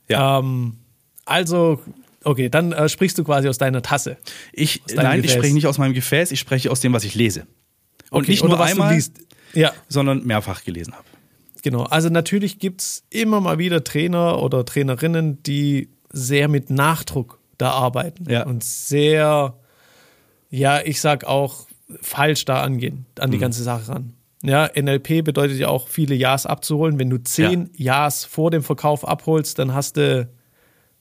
[0.08, 0.40] Ja.
[0.40, 0.78] Ähm,
[1.26, 1.82] also
[2.24, 4.18] Okay, dann äh, sprichst du quasi aus deiner Tasse.
[4.54, 5.26] Ich, nein, Gefäß.
[5.26, 7.48] ich spreche nicht aus meinem Gefäß, ich spreche aus dem, was ich lese.
[8.12, 9.00] Und okay, nicht nur einmal,
[9.54, 9.74] ja.
[9.88, 11.06] sondern mehrfach gelesen habe.
[11.64, 17.40] Genau, also natürlich gibt es immer mal wieder Trainer oder Trainerinnen, die sehr mit Nachdruck
[17.58, 18.46] da arbeiten ja.
[18.46, 19.56] und sehr,
[20.50, 21.68] ja, ich sag auch,
[22.02, 23.42] falsch da angehen, an die mhm.
[23.42, 24.14] ganze Sache ran.
[24.44, 26.98] Ja, NLP bedeutet ja auch, viele Ja's abzuholen.
[26.98, 28.06] Wenn du zehn ja.
[28.06, 30.28] Ja's vor dem Verkauf abholst, dann hast du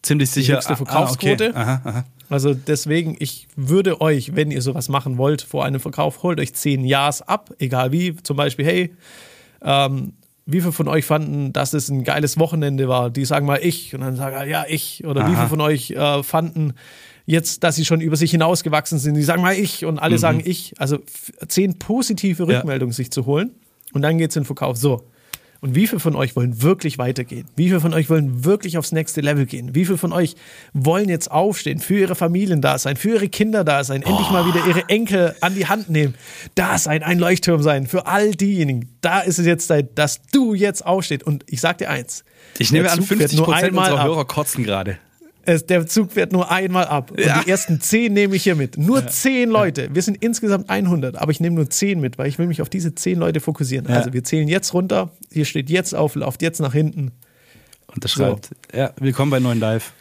[0.03, 0.53] ziemlich sicher.
[0.53, 1.47] Die höchste Verkaufsquote.
[1.47, 1.59] Ah, okay.
[1.59, 2.05] aha, aha.
[2.29, 6.55] Also deswegen, ich würde euch, wenn ihr sowas machen wollt vor einem Verkauf, holt euch
[6.55, 8.15] zehn Ja's ab, egal wie.
[8.17, 8.95] Zum Beispiel, hey,
[9.63, 10.13] ähm,
[10.47, 13.11] wie viele von euch fanden, dass es ein geiles Wochenende war?
[13.11, 15.05] Die sagen mal ich und dann sagen ja ich.
[15.07, 15.31] Oder Aha.
[15.31, 16.75] wie viele von euch äh, fanden
[17.31, 19.15] jetzt, dass sie schon über sich hinausgewachsen sind?
[19.15, 20.21] Die sagen mal ich und alle mhm.
[20.21, 20.75] sagen ich.
[20.79, 20.99] Also
[21.49, 22.97] zehn positive Rückmeldungen ja.
[22.97, 23.53] sich zu holen
[23.93, 24.77] Und dann geht es in den Verkauf.
[24.77, 25.05] So.
[25.63, 27.47] Und wie viele von euch wollen wirklich weitergehen?
[27.55, 29.75] Wie viele von euch wollen wirklich aufs nächste Level gehen?
[29.75, 30.35] Wie viele von euch
[30.73, 34.33] wollen jetzt aufstehen, für ihre Familien da sein, für ihre Kinder da sein, endlich oh.
[34.33, 36.15] mal wieder ihre Enkel an die Hand nehmen,
[36.55, 38.89] da sein, ein Leuchtturm sein für all diejenigen.
[39.03, 41.25] Da ist es jetzt Zeit, dass du jetzt aufstehst.
[41.25, 42.25] Und ich sag dir eins.
[42.59, 44.99] Ich nehme an, 50 Prozent unserer Hörer kotzen gerade.
[45.51, 47.11] Es, der Zug fährt nur einmal ab.
[47.11, 47.43] Und ja.
[47.43, 48.79] die ersten zehn nehme ich hier mit.
[48.79, 49.09] Nur ja.
[49.09, 49.89] zehn Leute.
[49.93, 52.69] Wir sind insgesamt 100, aber ich nehme nur zehn mit, weil ich will mich auf
[52.69, 53.87] diese zehn Leute fokussieren.
[53.89, 55.11] Also wir zählen jetzt runter.
[55.33, 57.11] Hier steht jetzt auf, lauft jetzt nach hinten.
[57.93, 58.51] Unterschreibt.
[58.73, 58.79] So.
[58.79, 59.93] Ja, willkommen bei Neuen Live.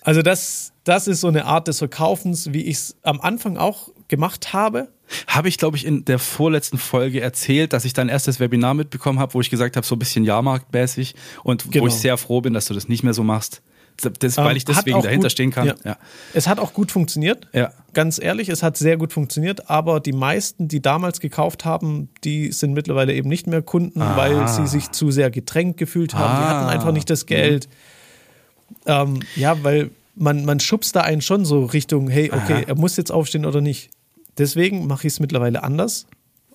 [0.00, 3.90] Also das, das ist so eine Art des Verkaufens, wie ich es am Anfang auch
[4.08, 4.88] gemacht habe.
[5.26, 9.18] Habe ich, glaube ich, in der vorletzten Folge erzählt, dass ich dein erstes Webinar mitbekommen
[9.18, 11.84] habe, wo ich gesagt habe, so ein bisschen Jahrmarktmäßig und genau.
[11.84, 13.62] wo ich sehr froh bin, dass du das nicht mehr so machst.
[13.96, 15.68] Das, weil ähm, ich deswegen dahinter gut, stehen kann.
[15.68, 15.74] Ja.
[15.84, 15.96] ja.
[16.34, 17.48] Es hat auch gut funktioniert.
[17.52, 17.72] Ja.
[17.94, 19.70] Ganz ehrlich, es hat sehr gut funktioniert.
[19.70, 24.16] Aber die meisten, die damals gekauft haben, die sind mittlerweile eben nicht mehr Kunden, ah.
[24.16, 26.34] weil sie sich zu sehr gedrängt gefühlt haben.
[26.34, 26.38] Ah.
[26.38, 27.68] Die hatten einfach nicht das Geld.
[27.68, 28.72] Mhm.
[28.86, 32.64] Ähm, ja, weil man, man schubst da einen schon so Richtung, hey, okay, Aha.
[32.66, 33.90] er muss jetzt aufstehen oder nicht.
[34.38, 36.06] Deswegen mache ich es mittlerweile anders.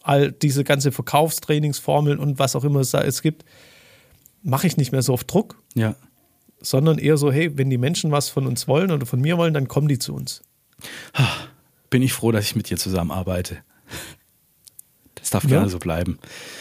[0.03, 3.45] All diese ganze Verkaufstrainingsformeln und was auch immer es da es gibt,
[4.43, 5.57] mache ich nicht mehr so auf Druck.
[5.73, 5.95] Ja
[6.61, 9.53] sondern eher so, hey, wenn die Menschen was von uns wollen oder von mir wollen,
[9.53, 10.41] dann kommen die zu uns.
[11.89, 13.57] Bin ich froh, dass ich mit dir zusammenarbeite.
[15.15, 15.49] Das darf ja.
[15.49, 16.17] gerne so bleiben.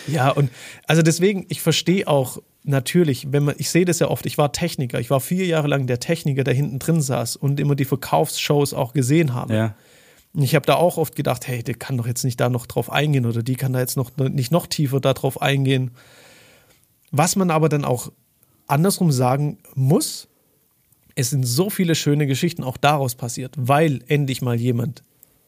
[0.06, 0.50] Ja, und
[0.86, 4.52] also deswegen, ich verstehe auch natürlich, wenn man, ich sehe das ja oft, ich war
[4.52, 7.86] Techniker, ich war vier Jahre lang der Techniker, der hinten drin saß und immer die
[7.86, 9.54] Verkaufsshows auch gesehen habe.
[9.54, 9.74] Ja.
[10.32, 12.66] Und ich habe da auch oft gedacht, hey, der kann doch jetzt nicht da noch
[12.66, 15.92] drauf eingehen oder die kann da jetzt noch nicht noch tiefer darauf eingehen.
[17.10, 18.12] Was man aber dann auch
[18.70, 20.28] andersrum sagen muss,
[21.14, 25.02] es sind so viele schöne Geschichten auch daraus passiert, weil endlich mal jemand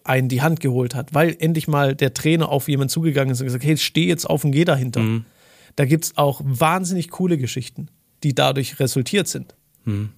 [0.04, 3.46] einen die Hand geholt hat, weil endlich mal der Trainer auf jemanden zugegangen ist und
[3.46, 5.00] gesagt, hey, steh jetzt auf und geh dahinter.
[5.00, 5.24] Mhm.
[5.76, 7.88] Da gibt es auch wahnsinnig coole Geschichten,
[8.22, 9.54] die dadurch resultiert sind.
[9.84, 10.10] Mhm.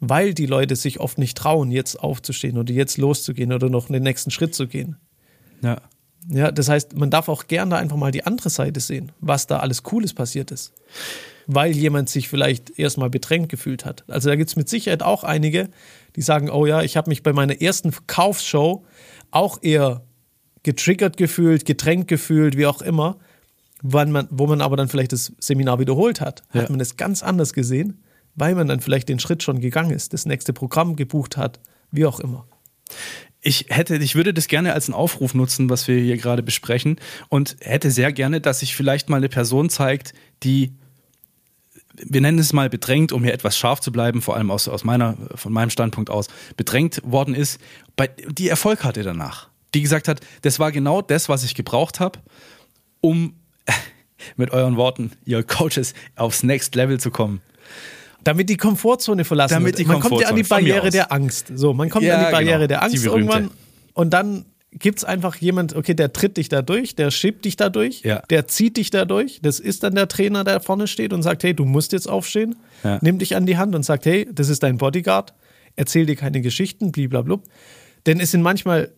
[0.00, 4.02] Weil die Leute sich oft nicht trauen, jetzt aufzustehen oder jetzt loszugehen oder noch den
[4.02, 4.96] nächsten Schritt zu gehen.
[5.62, 5.82] Ja.
[6.28, 9.58] Ja, das heißt, man darf auch gerne einfach mal die andere Seite sehen, was da
[9.58, 10.72] alles Cooles passiert ist
[11.52, 14.04] weil jemand sich vielleicht erstmal bedrängt gefühlt hat.
[14.08, 15.68] Also da gibt es mit Sicherheit auch einige,
[16.14, 18.84] die sagen, oh ja, ich habe mich bei meiner ersten Verkaufsshow
[19.32, 20.04] auch eher
[20.62, 23.18] getriggert gefühlt, gedrängt gefühlt, wie auch immer.
[23.82, 26.62] Wann man, wo man aber dann vielleicht das Seminar wiederholt hat, ja.
[26.62, 28.04] hat man es ganz anders gesehen,
[28.36, 31.58] weil man dann vielleicht den Schritt schon gegangen ist, das nächste Programm gebucht hat,
[31.90, 32.46] wie auch immer.
[33.40, 36.96] Ich hätte, ich würde das gerne als einen Aufruf nutzen, was wir hier gerade besprechen,
[37.28, 40.74] und hätte sehr gerne, dass sich vielleicht mal eine Person zeigt, die
[42.04, 44.84] wir nennen es mal bedrängt, um hier etwas scharf zu bleiben, vor allem aus, aus
[44.84, 47.60] meiner, von meinem Standpunkt aus, bedrängt worden ist,
[47.96, 49.48] bei, die Erfolg hatte danach.
[49.74, 52.18] Die gesagt hat, das war genau das, was ich gebraucht habe,
[53.00, 53.34] um
[54.36, 57.40] mit euren Worten, ihr Coaches, aufs Next Level zu kommen.
[58.24, 59.88] Damit die Komfortzone verlassen Damit wird.
[59.88, 61.52] Man kommt ja an die Barriere der Angst.
[61.54, 62.66] So, man kommt ja, an die Barriere genau.
[62.66, 63.50] der Angst irgendwann
[63.94, 67.56] und dann gibt es einfach jemand, okay, der tritt dich da durch, der schiebt dich
[67.56, 68.22] da durch, ja.
[68.30, 69.40] der zieht dich da durch.
[69.42, 72.56] Das ist dann der Trainer, der vorne steht und sagt, hey, du musst jetzt aufstehen.
[72.84, 72.98] Ja.
[73.02, 75.34] Nimmt dich an die Hand und sagt, hey, das ist dein Bodyguard.
[75.76, 77.40] Erzähl dir keine Geschichten, blablabla.
[78.06, 78.92] Denn es sind manchmal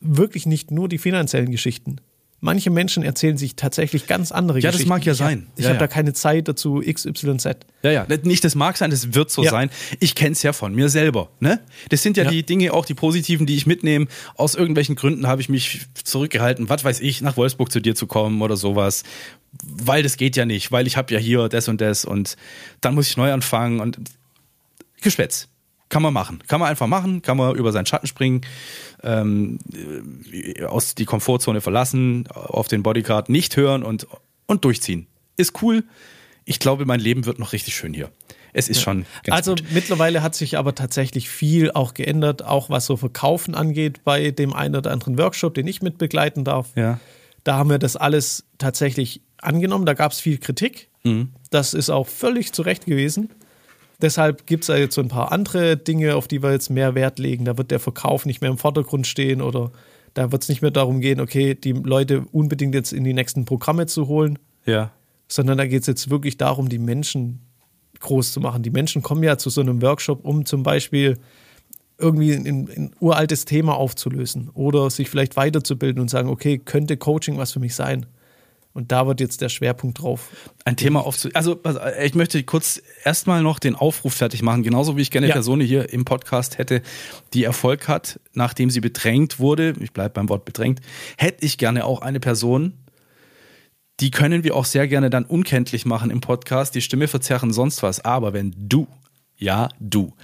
[0.00, 1.96] wirklich nicht nur die finanziellen Geschichten
[2.42, 4.90] manche Menschen erzählen sich tatsächlich ganz andere ja, Geschichten.
[4.90, 5.46] Ja, das mag ja sein.
[5.56, 5.80] Ich ja, habe ja.
[5.80, 7.46] da keine Zeit dazu, XYZ.
[7.82, 9.70] Ja, ja, nicht das mag sein, das wird so sein.
[10.00, 11.30] Ich kenne es ja von mir selber.
[11.40, 11.60] Ne?
[11.88, 14.08] Das sind ja, die Dinge, auch die positiven, die ich mitnehme.
[14.34, 18.06] Aus irgendwelchen Gründen habe ich mich zurückgehalten, was weiß ich, nach Wolfsburg zu dir zu
[18.06, 19.04] kommen oder sowas.
[19.62, 22.36] Weil das geht ja nicht, weil ich habe ja hier das und das und
[22.80, 23.98] dann muss ich neu anfangen und
[25.00, 25.48] Geschwätz.
[25.92, 26.42] Kann man machen.
[26.48, 28.40] Kann man einfach machen, kann man über seinen Schatten springen,
[29.02, 29.58] ähm,
[30.66, 34.06] aus die Komfortzone verlassen, auf den Bodycard nicht hören und,
[34.46, 35.06] und durchziehen.
[35.36, 35.84] Ist cool.
[36.46, 38.10] Ich glaube, mein Leben wird noch richtig schön hier.
[38.54, 38.84] Es ist ja.
[38.84, 39.04] schon.
[39.28, 39.64] also gut.
[39.72, 44.54] mittlerweile hat sich aber tatsächlich viel auch geändert, auch was so Verkaufen angeht, bei dem
[44.54, 46.70] einen oder anderen Workshop, den ich mitbegleiten darf.
[46.74, 47.00] Ja.
[47.44, 49.84] Da haben wir das alles tatsächlich angenommen.
[49.84, 50.88] Da gab es viel Kritik.
[51.04, 51.34] Mhm.
[51.50, 53.28] Das ist auch völlig zu Recht gewesen.
[54.02, 56.94] Deshalb gibt es da jetzt so ein paar andere Dinge, auf die wir jetzt mehr
[56.94, 57.44] Wert legen.
[57.44, 59.70] Da wird der Verkauf nicht mehr im Vordergrund stehen oder
[60.14, 63.44] da wird es nicht mehr darum gehen, okay, die Leute unbedingt jetzt in die nächsten
[63.44, 64.38] Programme zu holen.
[64.66, 64.90] Ja.
[65.28, 67.40] Sondern da geht es jetzt wirklich darum, die Menschen
[68.00, 68.62] groß zu machen.
[68.62, 71.16] Die Menschen kommen ja zu so einem Workshop, um zum Beispiel
[71.96, 77.38] irgendwie ein, ein, uraltes Thema aufzulösen oder sich vielleicht weiterzubilden und sagen, okay, könnte Coaching
[77.38, 78.06] was für mich sein?
[78.74, 80.30] Und da wird jetzt der Schwerpunkt drauf.
[80.64, 81.28] Ein Thema aufzu.
[81.34, 85.26] Also, also, ich möchte kurz erstmal noch den Aufruf fertig machen, genauso wie ich gerne
[85.26, 85.34] eine ja.
[85.34, 86.80] Person hier im Podcast hätte,
[87.34, 89.74] die Erfolg hat, nachdem sie bedrängt wurde.
[89.80, 90.80] Ich bleibe beim Wort bedrängt.
[91.18, 92.78] Hätte ich gerne auch eine Person,
[94.00, 97.82] die können wir auch sehr gerne dann unkenntlich machen im Podcast, die Stimme verzerren, sonst
[97.82, 98.04] was.
[98.04, 98.88] Aber wenn du,
[99.36, 100.14] ja, du,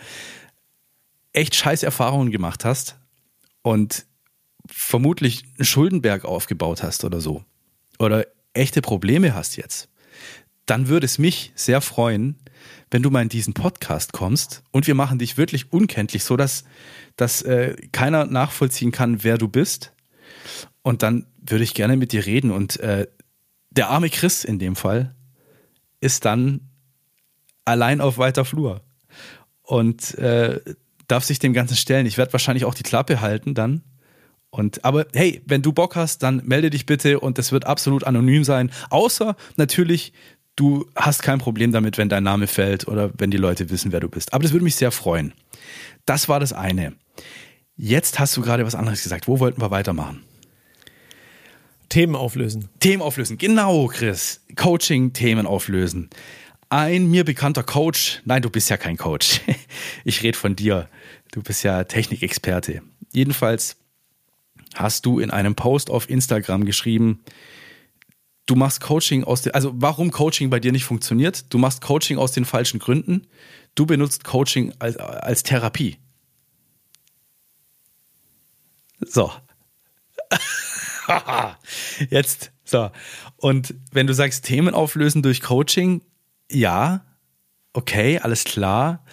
[1.32, 2.96] echt scheiß Erfahrungen gemacht hast
[3.60, 4.06] und
[4.66, 7.44] vermutlich einen Schuldenberg aufgebaut hast oder so,
[7.98, 8.26] oder
[8.58, 9.88] echte Probleme hast jetzt,
[10.66, 12.36] dann würde es mich sehr freuen,
[12.90, 16.64] wenn du mal in diesen Podcast kommst und wir machen dich wirklich unkenntlich, so dass,
[17.16, 19.92] dass äh, keiner nachvollziehen kann, wer du bist.
[20.82, 22.50] Und dann würde ich gerne mit dir reden.
[22.50, 23.06] Und äh,
[23.70, 25.14] der arme Chris in dem Fall
[26.00, 26.60] ist dann
[27.64, 28.82] allein auf weiter Flur
[29.62, 30.60] und äh,
[31.06, 32.06] darf sich dem Ganzen stellen.
[32.06, 33.82] Ich werde wahrscheinlich auch die Klappe halten dann.
[34.50, 38.04] Und aber hey, wenn du Bock hast, dann melde dich bitte und das wird absolut
[38.04, 38.70] anonym sein.
[38.90, 40.12] Außer natürlich,
[40.56, 44.00] du hast kein Problem damit, wenn dein Name fällt oder wenn die Leute wissen, wer
[44.00, 44.32] du bist.
[44.32, 45.32] Aber das würde mich sehr freuen.
[46.06, 46.94] Das war das eine.
[47.76, 49.28] Jetzt hast du gerade was anderes gesagt.
[49.28, 50.24] Wo wollten wir weitermachen?
[51.88, 52.68] Themen auflösen.
[52.80, 54.42] Themen auflösen, genau, Chris.
[54.56, 56.10] Coaching, Themen auflösen.
[56.70, 59.40] Ein mir bekannter Coach, nein, du bist ja kein Coach.
[60.04, 60.88] Ich rede von dir.
[61.32, 62.82] Du bist ja Technikexperte.
[63.12, 63.76] Jedenfalls
[64.78, 67.20] hast du in einem Post auf Instagram geschrieben,
[68.46, 71.52] du machst Coaching aus den, also warum Coaching bei dir nicht funktioniert?
[71.52, 73.26] Du machst Coaching aus den falschen Gründen.
[73.74, 75.98] Du benutzt Coaching als, als Therapie.
[79.00, 79.32] So.
[82.10, 82.90] Jetzt, so.
[83.36, 86.02] Und wenn du sagst, Themen auflösen durch Coaching,
[86.50, 87.04] ja,
[87.72, 89.04] okay, alles klar.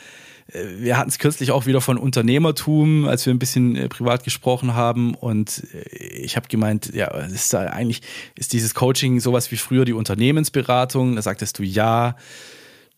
[0.51, 4.23] Äh, wir hatten es kürzlich auch wieder von Unternehmertum, als wir ein bisschen äh, privat
[4.23, 5.15] gesprochen haben.
[5.15, 8.01] Und äh, ich habe gemeint, ja, ist da eigentlich,
[8.35, 11.15] ist dieses Coaching sowas wie früher die Unternehmensberatung?
[11.15, 12.15] Da sagtest du ja.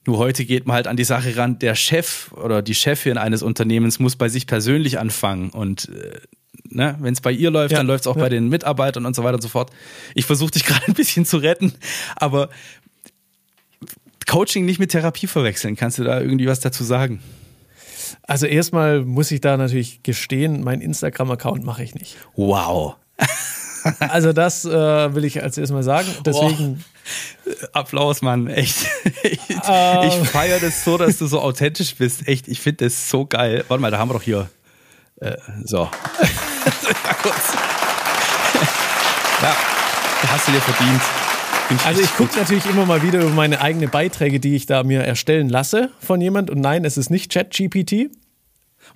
[0.05, 3.43] Nur heute geht man halt an die Sache ran, der Chef oder die Chefin eines
[3.43, 5.49] Unternehmens muss bei sich persönlich anfangen.
[5.49, 5.91] Und
[6.63, 8.21] ne, wenn es bei ihr läuft, ja, dann läuft es auch ja.
[8.21, 9.69] bei den Mitarbeitern und so weiter und so fort.
[10.15, 11.73] Ich versuche dich gerade ein bisschen zu retten,
[12.15, 12.49] aber
[14.27, 15.75] Coaching nicht mit Therapie verwechseln.
[15.75, 17.21] Kannst du da irgendwie was dazu sagen?
[18.27, 22.17] Also erstmal muss ich da natürlich gestehen, mein Instagram-Account mache ich nicht.
[22.35, 22.95] Wow.
[23.99, 26.09] also das äh, will ich als erstmal sagen.
[26.25, 26.83] Deswegen.
[27.45, 27.51] Oh.
[27.71, 28.47] Applaus, Mann.
[28.47, 28.85] Echt.
[29.23, 32.27] Ich, äh, ich feiere das so, dass du so authentisch bist.
[32.27, 33.65] Echt, ich finde das so geil.
[33.67, 34.49] Warte mal, da haben wir doch hier.
[35.19, 35.35] Äh,
[35.65, 35.79] so.
[39.41, 39.55] ja,
[40.29, 41.01] hast du dir verdient.
[41.85, 45.01] Also ich gucke natürlich immer mal wieder über meine eigenen Beiträge, die ich da mir
[45.03, 46.49] erstellen lasse von jemand.
[46.49, 48.09] Und nein, es ist nicht ChatGPT.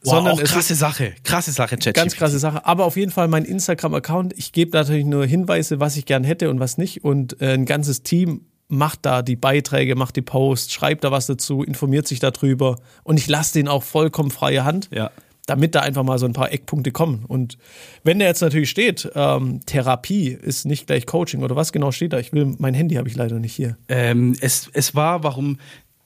[0.04, 1.96] Wow, sondern auch krasse Sache, krasse Sache, ChatGPT.
[1.96, 2.66] Ganz krasse Sache.
[2.66, 4.34] Aber auf jeden Fall mein Instagram-Account.
[4.38, 7.04] Ich gebe natürlich nur Hinweise, was ich gern hätte und was nicht.
[7.04, 11.26] Und äh, ein ganzes Team macht da die Beiträge, macht die Posts, schreibt da was
[11.28, 12.78] dazu, informiert sich darüber.
[13.04, 14.90] Und ich lasse den auch vollkommen freie Hand.
[14.94, 15.12] Ja
[15.46, 17.26] damit da einfach mal so ein paar Eckpunkte kommen.
[17.26, 17.58] Und
[18.04, 22.14] wenn da jetzt natürlich steht, ähm, Therapie ist nicht gleich Coaching oder was genau steht
[22.14, 22.20] da?
[22.20, 23.78] Ich will, mein Handy habe ich leider nicht hier.
[23.90, 25.58] Ähm, es, es war, warum,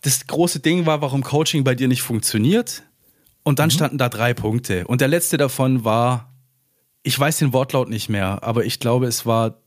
[0.02, 2.84] das große Ding war, warum Coaching bei dir nicht funktioniert.
[3.44, 3.72] Und dann mhm.
[3.72, 4.88] standen da drei Punkte.
[4.88, 6.34] Und der letzte davon war,
[7.04, 9.62] ich weiß den Wortlaut nicht mehr, aber ich glaube, es war,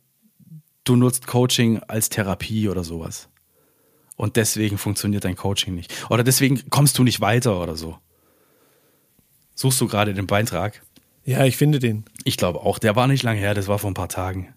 [0.83, 3.29] du nutzt Coaching als Therapie oder sowas.
[4.17, 5.93] Und deswegen funktioniert dein Coaching nicht.
[6.11, 7.97] Oder deswegen kommst du nicht weiter oder so.
[9.59, 10.81] Suchst du gerade den Beitrag?
[11.25, 12.05] Ja, ich finde den.
[12.23, 12.79] Ich glaube auch.
[12.79, 14.55] Der war nicht lange her, das war vor ein paar Tagen.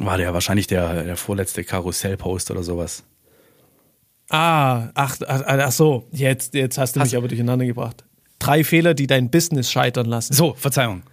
[0.00, 3.04] War der wahrscheinlich der, der vorletzte Karussell-Post oder sowas.
[4.28, 8.02] Ah, ach, ach, ach so, jetzt, jetzt hast du hast mich aber durcheinander gebracht.
[8.40, 10.32] Drei Fehler, die dein Business scheitern lassen.
[10.32, 11.04] So, Verzeihung.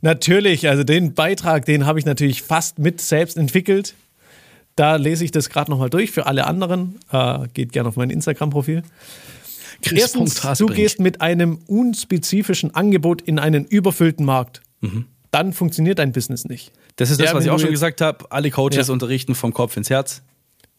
[0.00, 3.94] Natürlich, also den Beitrag, den habe ich natürlich fast mit selbst entwickelt.
[4.74, 6.98] Da lese ich das gerade nochmal durch für alle anderen.
[7.12, 8.84] Äh, geht gerne auf mein Instagram-Profil.
[9.82, 14.62] Erstens, du gehst mit einem unspezifischen Angebot in einen überfüllten Markt.
[14.80, 15.06] Mhm.
[15.30, 16.72] Dann funktioniert dein Business nicht.
[16.96, 18.30] Das ist das, ja, was ich auch schon gesagt habe.
[18.30, 18.92] Alle Coaches ja.
[18.92, 20.22] unterrichten vom Kopf ins Herz.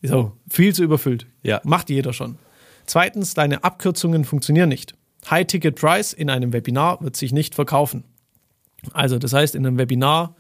[0.02, 1.28] So, viel zu überfüllt.
[1.44, 1.62] Ja.
[1.64, 2.38] Macht jeder schon.
[2.86, 4.94] Zweitens, deine Abkürzungen funktionieren nicht.
[5.30, 8.04] High-Ticket-Price in einem Webinar wird sich nicht verkaufen.
[8.94, 10.36] Also, das heißt, in einem Webinar,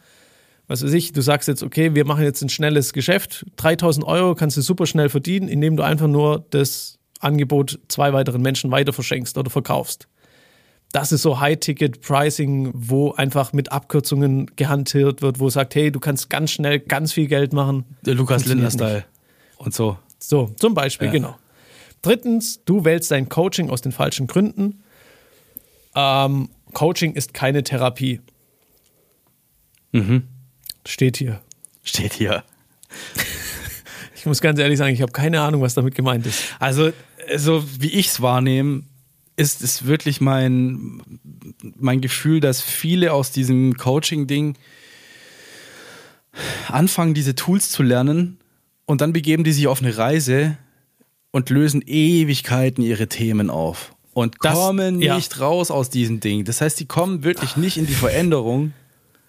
[0.67, 4.35] was weiß ich, du sagst jetzt, okay, wir machen jetzt ein schnelles Geschäft, 3000 Euro
[4.35, 8.93] kannst du super schnell verdienen, indem du einfach nur das Angebot zwei weiteren Menschen weiter
[8.93, 10.07] verschenkst oder verkaufst.
[10.91, 16.29] Das ist so High-Ticket-Pricing, wo einfach mit Abkürzungen gehandelt wird, wo sagt, hey, du kannst
[16.29, 17.83] ganz schnell ganz viel Geld machen.
[18.05, 19.03] Der Lukas Linder-Style
[19.57, 19.97] und so.
[20.19, 21.13] So, zum Beispiel, ja.
[21.13, 21.37] genau.
[22.01, 24.83] Drittens, du wählst dein Coaching aus den falschen Gründen.
[25.93, 28.21] Ähm, Coaching ist keine Therapie.
[29.91, 30.23] Mhm.
[30.85, 31.41] Steht hier.
[31.83, 32.43] Steht hier.
[34.19, 36.43] Ich muss ganz ehrlich sagen, ich habe keine Ahnung, was damit gemeint ist.
[36.59, 36.91] Also,
[37.35, 38.83] so wie ich es wahrnehme,
[39.35, 41.01] ist es wirklich mein,
[41.75, 44.55] mein Gefühl, dass viele aus diesem Coaching-Ding
[46.67, 48.37] anfangen, diese Tools zu lernen
[48.85, 50.57] und dann begeben die sich auf eine Reise
[51.31, 55.15] und lösen Ewigkeiten ihre Themen auf und das, kommen ja.
[55.15, 56.43] nicht raus aus diesem Ding.
[56.43, 58.73] Das heißt, die kommen wirklich nicht in die Veränderung.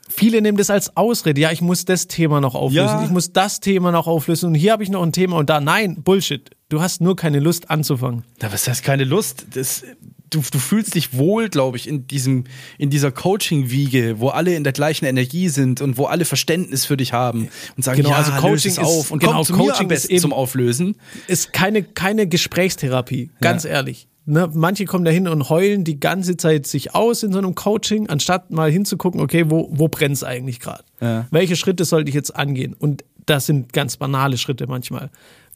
[0.08, 1.38] Viele nehmen das als Ausrede.
[1.42, 2.86] Ja, ich muss das Thema noch auflösen.
[2.86, 3.04] Ja.
[3.04, 4.46] Ich muss das Thema noch auflösen.
[4.46, 5.60] Und hier habe ich noch ein Thema und da.
[5.60, 6.50] Nein, Bullshit.
[6.68, 8.24] Du hast nur keine Lust anzufangen.
[8.42, 9.46] Na, was heißt keine Lust?
[9.54, 9.84] Das,
[10.28, 12.44] du, du fühlst dich wohl, glaube ich, in diesem,
[12.76, 16.98] in dieser Coaching-Wiege, wo alle in der gleichen Energie sind und wo alle Verständnis für
[16.98, 20.20] dich haben und sagen, genau, ja, also Coaching ist, auf und genau, Coaching ist eben,
[20.20, 20.96] zum Auflösen.
[21.26, 23.70] Ist keine, keine Gesprächstherapie, ganz ja.
[23.70, 24.06] ehrlich.
[24.26, 27.54] Ne, manche kommen da hin und heulen die ganze Zeit sich aus in so einem
[27.54, 30.84] Coaching, anstatt mal hinzugucken, okay, wo, wo brennt es eigentlich gerade?
[31.00, 31.26] Ja.
[31.30, 32.74] Welche Schritte sollte ich jetzt angehen?
[32.74, 35.10] Und das sind ganz banale Schritte manchmal.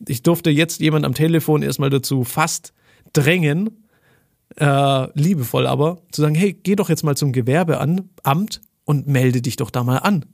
[0.08, 2.72] Ich durfte jetzt jemand am Telefon erstmal dazu fast
[3.12, 3.84] drängen,
[4.56, 9.56] äh, liebevoll aber, zu sagen, hey, geh doch jetzt mal zum Gewerbeamt und melde dich
[9.56, 10.24] doch da mal an.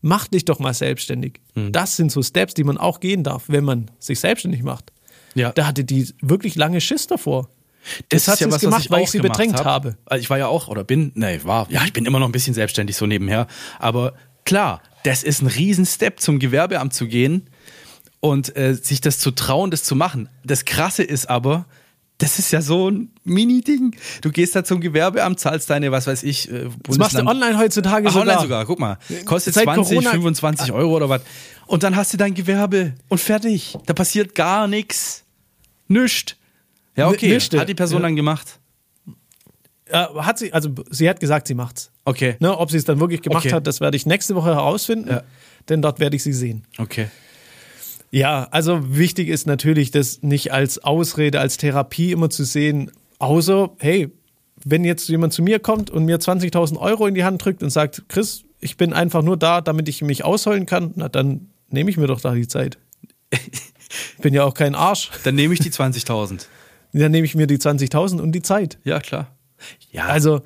[0.00, 1.40] Mach dich doch mal selbstständig.
[1.54, 1.72] Mhm.
[1.72, 4.92] Das sind so Steps, die man auch gehen darf, wenn man sich selbstständig macht.
[5.34, 5.52] Ja.
[5.52, 7.48] Da hatte die wirklich lange Schiss davor.
[8.08, 9.64] Das, das hat ja was, gemacht, was ich weil ich sie bedrängt hab.
[9.64, 9.96] habe.
[10.04, 12.32] Also ich war ja auch oder bin, nee, war, ja, ich bin immer noch ein
[12.32, 13.46] bisschen selbstständig so nebenher.
[13.78, 17.47] Aber klar, das ist ein Riesenstep, zum Gewerbeamt zu gehen
[18.20, 20.28] und äh, sich das zu trauen, das zu machen.
[20.44, 21.66] Das Krasse ist aber,
[22.18, 23.94] das ist ja so ein Mini-Ding.
[24.22, 27.56] Du gehst da zum Gewerbeamt, zahlst deine, was weiß ich, äh, Das machst du online
[27.58, 28.28] heutzutage Ach, sogar.
[28.28, 28.98] online sogar, guck mal.
[29.24, 31.22] Kostet Seit 20, Corona 25 Euro oder was.
[31.66, 33.76] Und dann hast du dein Gewerbe und fertig.
[33.86, 35.24] Da passiert gar nichts.
[35.86, 36.36] Nüscht.
[36.96, 37.32] Ja, okay.
[37.32, 37.60] Nischte.
[37.60, 38.08] Hat die Person ja.
[38.08, 38.58] dann gemacht?
[39.90, 41.90] Hat sie, also sie hat gesagt, sie macht's.
[42.04, 42.36] Okay.
[42.40, 43.54] Ne, ob sie es dann wirklich gemacht okay.
[43.54, 45.22] hat, das werde ich nächste Woche herausfinden, ja.
[45.68, 46.64] denn dort werde ich sie sehen.
[46.76, 47.08] Okay.
[48.10, 53.70] Ja, also wichtig ist natürlich, das nicht als Ausrede, als Therapie immer zu sehen, außer,
[53.78, 54.10] hey,
[54.64, 57.70] wenn jetzt jemand zu mir kommt und mir 20.000 Euro in die Hand drückt und
[57.70, 61.90] sagt, Chris, ich bin einfach nur da, damit ich mich ausholen kann, na dann nehme
[61.90, 62.78] ich mir doch da die Zeit.
[63.30, 63.40] Ich
[64.22, 65.10] bin ja auch kein Arsch.
[65.24, 66.46] Dann nehme ich die 20.000.
[66.92, 68.78] Dann nehme ich mir die 20.000 und die Zeit.
[68.84, 69.36] Ja, klar.
[69.90, 70.06] Ja.
[70.06, 70.42] Also.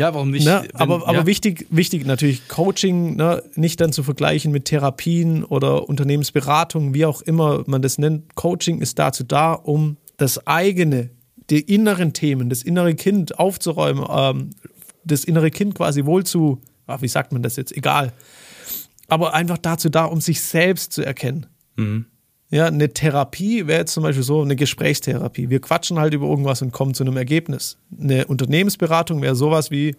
[0.00, 0.46] Ja, warum nicht?
[0.46, 1.26] Ne, wenn, aber aber ja.
[1.26, 7.20] wichtig, wichtig natürlich Coaching, ne, nicht dann zu vergleichen mit Therapien oder Unternehmensberatung, wie auch
[7.20, 8.34] immer man das nennt.
[8.34, 11.10] Coaching ist dazu da, um das eigene,
[11.50, 14.50] die inneren Themen, das innere Kind aufzuräumen, ähm,
[15.04, 17.76] das innere Kind quasi wohl zu, ach, wie sagt man das jetzt?
[17.76, 18.14] Egal.
[19.08, 21.44] Aber einfach dazu da, um sich selbst zu erkennen.
[21.76, 22.06] Mhm.
[22.50, 25.50] Ja, eine Therapie wäre jetzt zum Beispiel so eine Gesprächstherapie.
[25.50, 27.76] Wir quatschen halt über irgendwas und kommen zu einem Ergebnis.
[27.98, 29.94] Eine Unternehmensberatung wäre sowas wie,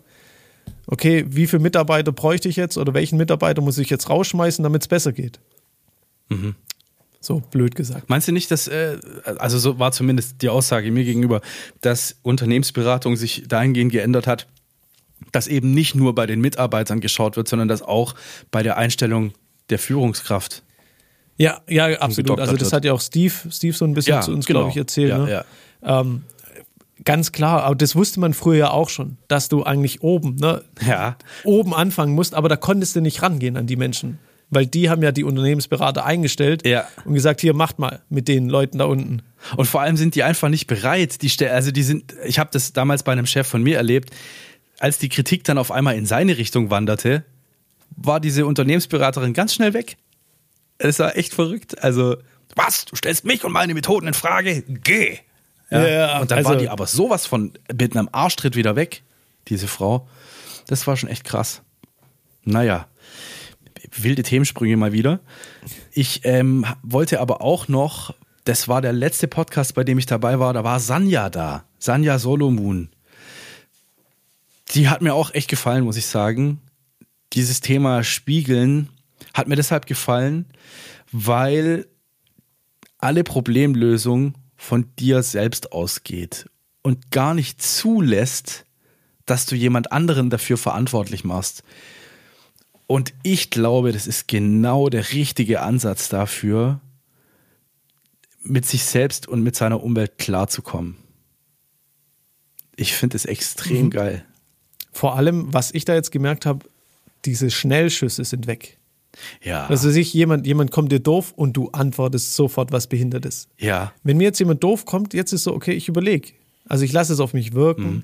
[0.88, 4.82] okay, wie viele Mitarbeiter bräuchte ich jetzt oder welchen Mitarbeiter muss ich jetzt rausschmeißen, damit
[4.82, 5.40] es besser geht?
[6.28, 6.56] Mhm.
[7.22, 8.10] So blöd gesagt.
[8.10, 8.98] Meinst du nicht, dass, äh,
[9.38, 11.42] also so war zumindest die Aussage mir gegenüber,
[11.80, 14.48] dass Unternehmensberatung sich dahingehend geändert hat,
[15.32, 18.16] dass eben nicht nur bei den Mitarbeitern geschaut wird, sondern dass auch
[18.50, 19.34] bei der Einstellung
[19.70, 20.64] der Führungskraft
[21.42, 22.40] ja, ja, absolut.
[22.40, 24.60] Also das hat ja auch Steve, Steve so ein bisschen ja, zu uns, genau.
[24.60, 25.10] glaube ich, erzählt.
[25.10, 25.32] Ja, ne?
[25.32, 26.02] ja.
[26.02, 26.24] Ähm,
[27.04, 30.64] ganz klar, aber das wusste man früher ja auch schon, dass du eigentlich oben, ne,
[30.86, 31.18] ja.
[31.44, 34.20] oben anfangen musst, aber da konntest du nicht rangehen an die Menschen.
[34.54, 36.86] Weil die haben ja die Unternehmensberater eingestellt ja.
[37.06, 39.22] und gesagt, hier macht mal mit den Leuten da unten.
[39.56, 41.22] Und vor allem sind die einfach nicht bereit.
[41.22, 44.10] Die also die sind, ich habe das damals bei einem Chef von mir erlebt,
[44.78, 47.24] als die Kritik dann auf einmal in seine Richtung wanderte,
[47.96, 49.96] war diese Unternehmensberaterin ganz schnell weg.
[50.82, 51.84] Es war echt verrückt.
[51.84, 52.18] Also,
[52.56, 52.86] was?
[52.86, 54.64] Du stellst mich und meine Methoden in Frage?
[54.68, 55.20] Geh!
[55.70, 55.88] Ja.
[55.88, 59.04] ja und dann also, war die aber sowas von mit einem Arschtritt wieder weg,
[59.48, 60.08] diese Frau.
[60.68, 61.62] Das war schon echt krass.
[62.44, 62.88] Naja,
[63.96, 65.20] wilde Themensprünge mal wieder.
[65.94, 68.14] Ich ähm, wollte aber auch noch,
[68.44, 71.66] das war der letzte Podcast, bei dem ich dabei war, da war Sanja da.
[71.80, 72.90] Sanja Solomon.
[74.72, 76.62] Die hat mir auch echt gefallen, muss ich sagen.
[77.34, 78.90] Dieses Thema Spiegeln
[79.34, 80.46] hat mir deshalb gefallen,
[81.12, 81.88] weil
[82.98, 86.50] alle Problemlösung von dir selbst ausgeht
[86.84, 88.66] und gar nicht zulässt,
[89.26, 91.64] dass du jemand anderen dafür verantwortlich machst.
[92.88, 96.82] Und ich glaube, das ist genau der richtige Ansatz dafür,
[98.44, 100.98] mit sich selbst und mit seiner Umwelt klarzukommen.
[102.76, 103.90] Ich finde es extrem mhm.
[103.92, 104.26] geil.
[104.92, 106.68] Vor allem, was ich da jetzt gemerkt habe,
[107.26, 108.78] diese Schnellschüsse sind weg.
[109.44, 109.68] Ja.
[109.68, 113.50] Also sich jemand, jemand kommt dir doof und du antwortest sofort was Behindertes.
[113.60, 113.94] Ja.
[114.04, 116.34] Wenn mir jetzt jemand doof kommt, jetzt ist so, okay, ich überlege.
[116.66, 117.84] Also ich lasse es auf mich wirken.
[117.84, 118.04] Mhm.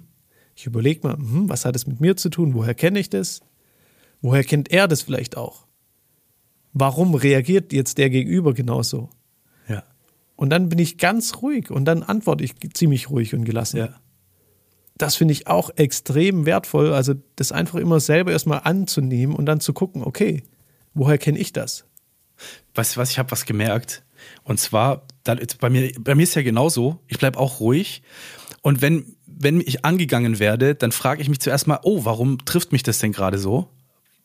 [0.55, 2.53] Ich überlege mal, hm, was hat es mit mir zu tun?
[2.53, 3.41] Woher kenne ich das?
[4.21, 5.67] Woher kennt er das vielleicht auch?
[6.73, 9.09] Warum reagiert jetzt der Gegenüber genauso?
[9.67, 9.83] Ja.
[10.35, 13.77] Und dann bin ich ganz ruhig und dann antworte ich ziemlich ruhig und gelassen.
[13.77, 13.99] Ja.
[14.97, 16.91] Das finde ich auch extrem wertvoll.
[16.91, 20.43] Also das einfach immer selber erstmal anzunehmen und dann zu gucken, okay,
[20.97, 21.85] Woher kenne ich das?
[22.73, 24.03] Weißt du was, ich habe was gemerkt.
[24.43, 28.01] Und zwar, bei mir, bei mir ist ja genauso, ich bleibe auch ruhig.
[28.63, 32.71] Und wenn, wenn ich angegangen werde, dann frage ich mich zuerst mal, oh, warum trifft
[32.71, 33.69] mich das denn gerade so?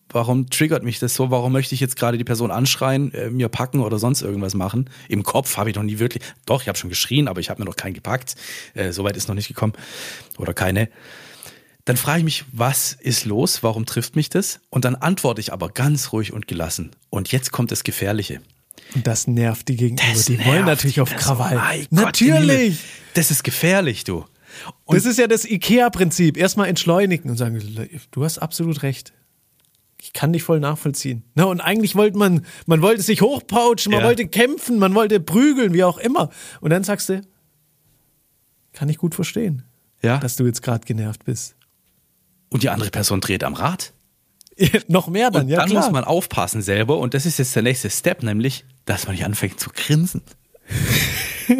[0.08, 1.30] Warum triggert mich das so?
[1.30, 4.88] Warum möchte ich jetzt gerade die Person anschreien, äh, mir packen oder sonst irgendwas machen?
[5.08, 6.22] Im Kopf habe ich noch nie wirklich.
[6.46, 8.34] Doch, ich habe schon geschrien, aber ich habe mir noch keinen gepackt.
[8.72, 9.74] Äh, Soweit ist noch nicht gekommen.
[10.38, 10.88] Oder keine.
[11.84, 13.62] Dann frage ich mich, was ist los?
[13.62, 14.60] Warum trifft mich das?
[14.70, 16.92] Und dann antworte ich aber ganz ruhig und gelassen.
[17.10, 18.40] Und jetzt kommt das Gefährliche.
[18.94, 20.12] Und das nervt die Gegenüber.
[20.12, 21.58] Das die wollen natürlich auf Krawall.
[21.58, 22.78] Oh natürlich.
[22.80, 24.24] Gott, das ist gefährlich, du.
[24.84, 26.36] Und das ist ja das IKEA-Prinzip.
[26.36, 27.60] Erstmal entschleunigen und sagen,
[28.10, 29.12] du hast absolut recht.
[30.00, 31.22] Ich kann dich voll nachvollziehen.
[31.34, 34.06] Na, und eigentlich wollte man, man wollte sich hochpauschen, man ja.
[34.06, 36.30] wollte kämpfen, man wollte prügeln, wie auch immer.
[36.60, 37.22] Und dann sagst du,
[38.72, 39.62] kann ich gut verstehen,
[40.02, 40.18] ja.
[40.18, 41.54] dass du jetzt gerade genervt bist.
[42.52, 43.92] Und die andere Person dreht am Rad.
[44.88, 45.58] noch mehr dann, und ja.
[45.58, 45.82] Dann klar.
[45.82, 46.98] muss man aufpassen selber.
[46.98, 50.22] Und das ist jetzt der nächste Step, nämlich, dass man nicht anfängt zu grinsen.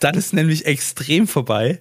[0.00, 1.80] dann ist nämlich extrem vorbei.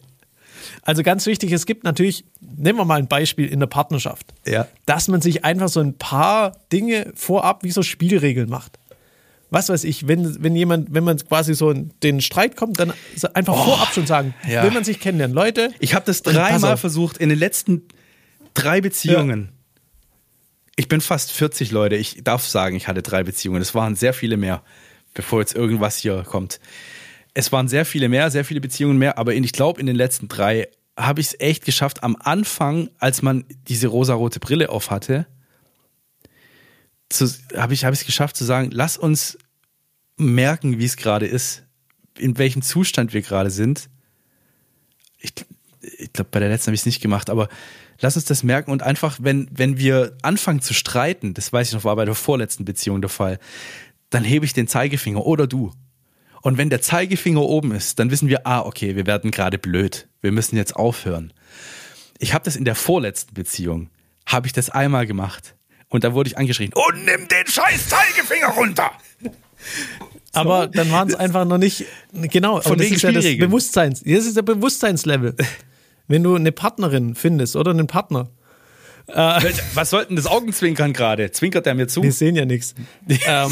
[0.84, 4.68] Also ganz wichtig, es gibt natürlich, nehmen wir mal ein Beispiel in der Partnerschaft, ja.
[4.86, 8.80] dass man sich einfach so ein paar Dinge vorab wie so Spielregeln macht.
[9.52, 12.94] Was weiß ich, wenn, wenn jemand, wenn man quasi so in den Streit kommt, dann
[13.34, 14.64] einfach oh, vorab schon sagen, ja.
[14.64, 15.36] will man sich kennenlernen.
[15.36, 15.70] Leute.
[15.80, 17.84] Ich habe das dreimal versucht in den letzten
[18.56, 19.50] drei Beziehungen.
[19.52, 19.82] Ja.
[20.78, 21.96] Ich bin fast 40 Leute.
[21.98, 23.62] Ich darf sagen, ich hatte drei Beziehungen.
[23.62, 24.64] Es waren sehr viele mehr,
[25.14, 26.60] bevor jetzt irgendwas hier kommt
[27.34, 30.28] es waren sehr viele mehr, sehr viele Beziehungen mehr, aber ich glaube, in den letzten
[30.28, 35.26] drei habe ich es echt geschafft, am Anfang, als man diese rosarote Brille auf hatte,
[37.58, 39.38] habe ich es geschafft zu sagen, lass uns
[40.18, 41.64] merken, wie es gerade ist,
[42.18, 43.90] in welchem Zustand wir gerade sind.
[45.20, 45.34] Ich,
[45.82, 47.50] ich glaube, bei der letzten habe ich es nicht gemacht, aber
[48.00, 51.74] lass uns das merken und einfach, wenn, wenn wir anfangen zu streiten, das weiß ich
[51.74, 53.40] noch, war bei der vorletzten Beziehung der Fall,
[54.10, 55.72] dann hebe ich den Zeigefinger oder du
[56.42, 60.08] und wenn der Zeigefinger oben ist, dann wissen wir, ah, okay, wir werden gerade blöd.
[60.22, 61.34] Wir müssen jetzt aufhören.
[62.18, 63.90] Ich habe das in der vorletzten Beziehung,
[64.26, 65.56] habe ich das einmal gemacht.
[65.92, 68.92] Und da wurde ich angeschrien, und nimm den scheiß Zeigefinger runter.
[70.34, 74.26] Aber dann waren es einfach noch nicht, genau, von das ist ja das Bewusstseins, das
[74.26, 75.36] ist der Bewusstseinslevel.
[76.08, 78.30] Wenn du eine Partnerin findest oder einen Partner,
[79.08, 81.32] äh, was sollten das Augenzwinkern gerade?
[81.32, 82.02] Zwinkert der mir zu?
[82.02, 82.74] Wir sehen ja nichts.
[83.26, 83.52] ähm,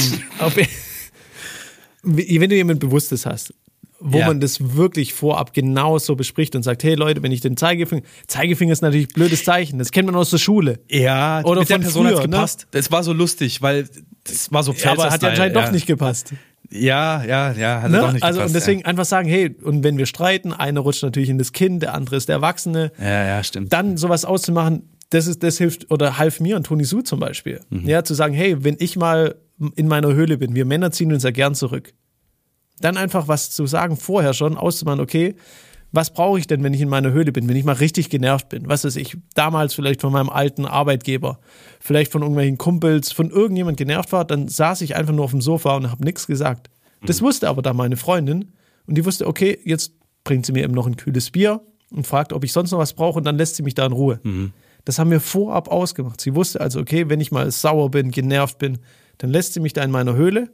[2.03, 3.53] wenn du jemand Bewusstes hast,
[3.99, 4.27] wo ja.
[4.27, 8.71] man das wirklich vorab genauso bespricht und sagt, hey Leute, wenn ich den Zeigefinger, Zeigefinger
[8.71, 10.79] ist natürlich ein blödes Zeichen, das kennt man aus der Schule.
[10.89, 12.23] Ja, oder mit von der Person früher, ne?
[12.23, 12.61] gepasst.
[12.61, 12.67] Ne?
[12.71, 13.87] Das war so lustig, weil
[14.23, 15.65] das war so ja, Aber hat ja anscheinend ja.
[15.65, 16.33] doch nicht gepasst.
[16.71, 17.97] Ja, ja, ja, hat ne?
[17.97, 18.85] doch nicht Also gepasst, und deswegen ja.
[18.85, 22.15] einfach sagen, hey, und wenn wir streiten, einer rutscht natürlich in das Kind, der andere
[22.15, 22.91] ist der Erwachsene.
[22.99, 23.73] Ja, ja, stimmt.
[23.73, 27.61] Dann sowas auszumachen, das ist, das hilft oder half mir und Toni Su zum Beispiel.
[27.69, 27.87] Mhm.
[27.87, 29.35] Ja, zu sagen, hey, wenn ich mal
[29.75, 31.93] in meiner Höhle bin, wir Männer ziehen uns ja gern zurück
[32.79, 35.35] dann einfach was zu sagen vorher schon, auszumachen, okay,
[35.91, 38.49] was brauche ich denn, wenn ich in meiner Höhle bin, wenn ich mal richtig genervt
[38.49, 38.67] bin?
[38.67, 41.39] Was ist ich damals vielleicht von meinem alten Arbeitgeber,
[41.79, 45.41] vielleicht von irgendwelchen Kumpels, von irgendjemand genervt war, dann saß ich einfach nur auf dem
[45.41, 46.69] Sofa und habe nichts gesagt.
[47.05, 47.25] Das mhm.
[47.25, 48.51] wusste aber da meine Freundin
[48.85, 51.61] und die wusste, okay, jetzt bringt sie mir eben noch ein kühles Bier
[51.91, 53.93] und fragt, ob ich sonst noch was brauche und dann lässt sie mich da in
[53.93, 54.19] Ruhe.
[54.23, 54.53] Mhm.
[54.85, 56.21] Das haben wir vorab ausgemacht.
[56.21, 58.77] Sie wusste also, okay, wenn ich mal sauer bin, genervt bin,
[59.17, 60.49] dann lässt sie mich da in meiner Höhle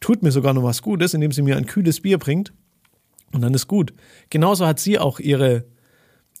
[0.00, 2.52] tut mir sogar noch was Gutes, indem sie mir ein kühles Bier bringt.
[3.32, 3.92] Und dann ist gut.
[4.28, 5.64] Genauso hat sie auch ihre,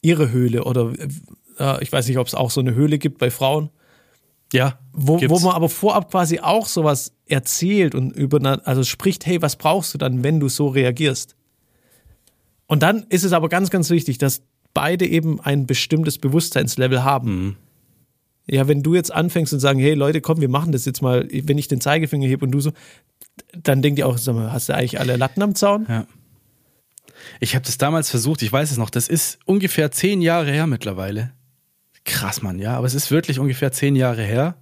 [0.02, 0.92] ihre Höhle oder
[1.58, 3.70] äh, ich weiß nicht, ob es auch so eine Höhle gibt bei Frauen.
[4.52, 4.80] Ja.
[4.92, 9.56] Wo, wo man aber vorab quasi auch sowas erzählt und über, also spricht, hey, was
[9.56, 11.36] brauchst du dann, wenn du so reagierst?
[12.66, 14.42] Und dann ist es aber ganz, ganz wichtig, dass
[14.74, 17.44] beide eben ein bestimmtes Bewusstseinslevel haben.
[17.44, 17.56] Mhm.
[18.46, 21.28] Ja, wenn du jetzt anfängst und sagen, hey Leute, komm, wir machen das jetzt mal,
[21.30, 22.72] wenn ich den Zeigefinger hebe und du so,
[23.52, 25.86] dann denkt ihr auch, sag mal, hast du eigentlich alle Latten am Zaun?
[25.88, 26.06] Ja.
[27.38, 30.66] Ich habe das damals versucht, ich weiß es noch, das ist ungefähr zehn Jahre her
[30.66, 31.32] mittlerweile.
[32.04, 34.56] Krass, Mann, ja, aber es ist wirklich ungefähr zehn Jahre her.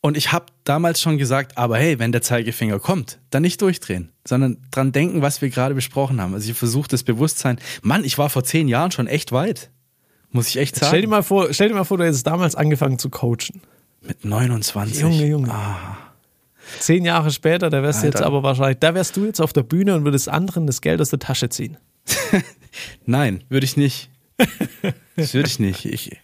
[0.00, 4.12] Und ich habe damals schon gesagt, aber hey, wenn der Zeigefinger kommt, dann nicht durchdrehen,
[4.26, 6.34] sondern dran denken, was wir gerade besprochen haben.
[6.34, 7.58] Also ich versuche das Bewusstsein.
[7.82, 9.70] Mann, ich war vor zehn Jahren schon echt weit.
[10.30, 10.90] Muss ich echt sagen.
[10.90, 13.62] Stell dir mal vor, stell dir mal vor, du hättest damals angefangen zu coachen.
[14.00, 15.00] Mit 29.
[15.00, 15.50] Junge, Junge.
[15.50, 16.05] Ah.
[16.80, 19.62] Zehn Jahre später, da wärst du jetzt aber wahrscheinlich, da wärst du jetzt auf der
[19.62, 21.76] Bühne und würdest anderen das Geld aus der Tasche ziehen.
[23.06, 24.10] Nein, würde ich nicht.
[25.16, 25.84] Das würde ich nicht.
[25.86, 26.16] Ich,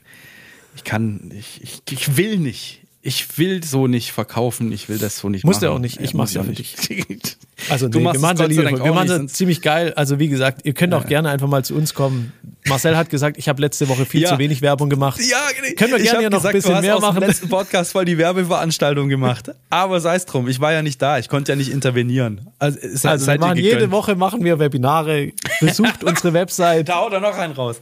[0.77, 2.83] ich kann, ich, ich, ich will nicht.
[3.05, 5.71] Ich will so nicht verkaufen, ich will das so nicht Musst machen.
[5.71, 6.77] du auch nicht, ich mach's ja für dich.
[7.71, 9.93] Also nee, wir machen es wir machen ziemlich geil.
[9.95, 11.09] Also wie gesagt, ihr könnt auch ja.
[11.09, 12.33] gerne einfach mal zu uns kommen.
[12.67, 14.31] Marcel hat gesagt, ich habe letzte Woche viel Ja.
[14.31, 15.21] zu wenig Werbung gemacht.
[15.21, 15.37] Ja,
[15.77, 17.21] Können wir ich gerne hier noch gesagt, ein bisschen mehr machen.
[17.21, 19.51] dem letzten Podcast voll die Werbeveranstaltung gemacht.
[19.71, 22.49] Aber sei es drum, ich war ja nicht da, ich konnte ja nicht intervenieren.
[22.59, 22.79] Also,
[23.09, 23.91] Also wir machen jede.
[23.93, 25.33] Woche machen wir Webinare.
[25.61, 26.89] Besucht unsere Website.
[26.89, 27.77] Da haut er noch einen raus.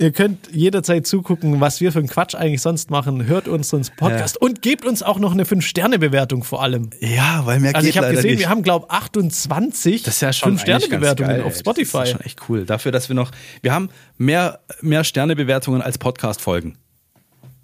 [0.00, 3.26] Ihr könnt jederzeit zugucken, was wir für einen Quatsch eigentlich sonst machen.
[3.26, 6.88] Hört uns uns Podcast und gebt uns auch noch eine 5-Sterne-Bewertung vor allem.
[7.00, 8.40] Ja, weil mehr Also geht ich habe gesehen, nicht.
[8.40, 11.54] wir haben glaube 28 Das ist ja schon eigentlich ganz 5-Sterne-Bewertungen geil, auf.
[11.54, 11.98] Spotify.
[11.98, 12.64] Das ist schon echt cool.
[12.64, 13.30] Dafür, dass wir noch,
[13.60, 16.78] wir haben mehr, mehr Sternebewertungen als Podcast-Folgen.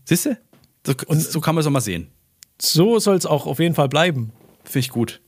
[0.05, 0.37] Siehst du?
[0.87, 2.09] So, so kann man es auch mal sehen.
[2.61, 4.33] So soll es auch auf jeden Fall bleiben.
[4.63, 5.23] Finde ich gut.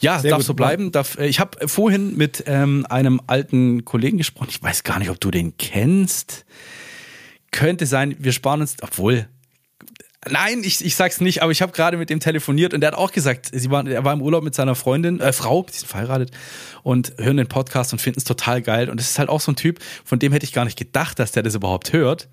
[0.00, 0.46] Ja, Sehr darf gut.
[0.46, 0.92] so bleiben.
[0.92, 4.48] Darf, äh, ich habe vorhin mit ähm, einem alten Kollegen gesprochen.
[4.50, 6.44] Ich weiß gar nicht, ob du den kennst.
[7.50, 9.28] Könnte sein, wir sparen uns, obwohl.
[10.28, 12.98] Nein, ich, ich sag's nicht, aber ich habe gerade mit dem telefoniert und der hat
[12.98, 15.88] auch gesagt, sie waren, er war im Urlaub mit seiner Freundin, äh, Frau, die sind
[15.88, 16.32] verheiratet
[16.82, 18.90] und hören den Podcast und finden es total geil.
[18.90, 21.18] Und es ist halt auch so ein Typ, von dem hätte ich gar nicht gedacht,
[21.18, 22.28] dass der das überhaupt hört.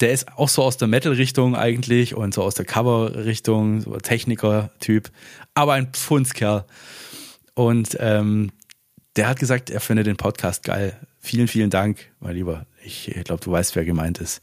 [0.00, 5.10] Der ist auch so aus der Metal-Richtung eigentlich und so aus der Cover-Richtung, so Techniker-Typ,
[5.54, 6.64] aber ein Pfundskerl.
[7.54, 8.50] Und ähm,
[9.16, 10.98] der hat gesagt, er findet den Podcast geil.
[11.18, 12.66] Vielen, vielen Dank, mein Lieber.
[12.84, 14.40] Ich glaube, du weißt, wer gemeint ist.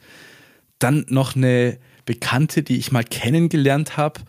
[0.78, 4.22] Dann noch eine Bekannte, die ich mal kennengelernt habe.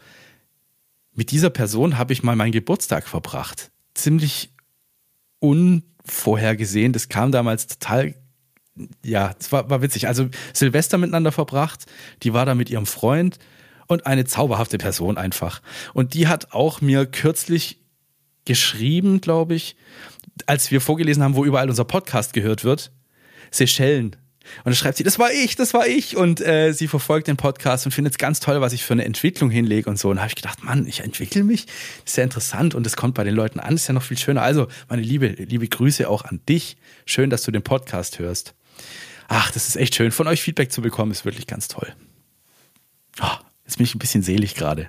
[1.15, 3.71] Mit dieser Person habe ich mal meinen Geburtstag verbracht.
[3.95, 4.53] Ziemlich
[5.39, 6.93] unvorhergesehen.
[6.93, 8.15] Das kam damals total
[9.05, 10.09] ja, es war, war witzig.
[10.09, 11.87] Also Silvester miteinander verbracht,
[12.23, 13.39] die war da mit ihrem Freund
[13.91, 15.61] und eine zauberhafte Person einfach.
[15.95, 17.81] Und die hat auch mir kürzlich
[18.45, 19.77] geschrieben, glaube ich,
[20.47, 22.93] als wir vorgelesen haben, wo überall unser Podcast gehört wird,
[23.51, 24.17] Seychellen.
[24.65, 26.17] Und da schreibt sie, das war ich, das war ich.
[26.17, 29.05] Und äh, sie verfolgt den Podcast und findet es ganz toll, was ich für eine
[29.05, 30.09] Entwicklung hinlege und so.
[30.11, 31.67] Und da habe ich gedacht, Mann, ich entwickle mich.
[31.67, 34.03] Das ist ja interessant und das kommt bei den Leuten an, das ist ja noch
[34.03, 34.43] viel schöner.
[34.43, 36.77] Also, meine liebe, liebe Grüße auch an dich.
[37.07, 38.55] Schön, dass du den Podcast hörst.
[39.29, 40.11] Ach, das ist echt schön.
[40.11, 41.93] Von euch Feedback zu bekommen, ist wirklich ganz toll.
[43.19, 44.89] Ah, jetzt bin ich ein bisschen selig gerade.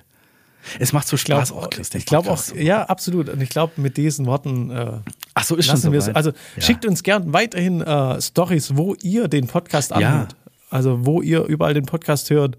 [0.78, 1.90] Es macht so Spaß auch, Chris.
[1.90, 3.28] den ich glaube auch, ja, absolut.
[3.28, 4.92] Und ich glaube, mit diesen Worten äh,
[5.34, 6.08] Ach so, ist schon lassen so wir es.
[6.08, 6.16] weit.
[6.16, 6.62] Also Ja.
[6.62, 9.96] schickt uns gern weiterhin äh, Stories, wo ihr den Podcast Ja.
[9.96, 10.36] anhört.
[10.70, 12.58] Also wo ihr überall den Podcast hört.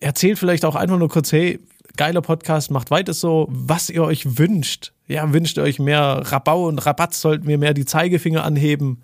[0.00, 1.60] Erzählt vielleicht auch einfach nur kurz, hey,
[1.96, 4.92] geiler Podcast, macht weiter so, was ihr euch wünscht.
[5.06, 9.02] Ja, wünscht ihr euch mehr Rabau und Rabatt, sollten wir mehr die Zeigefinger anheben.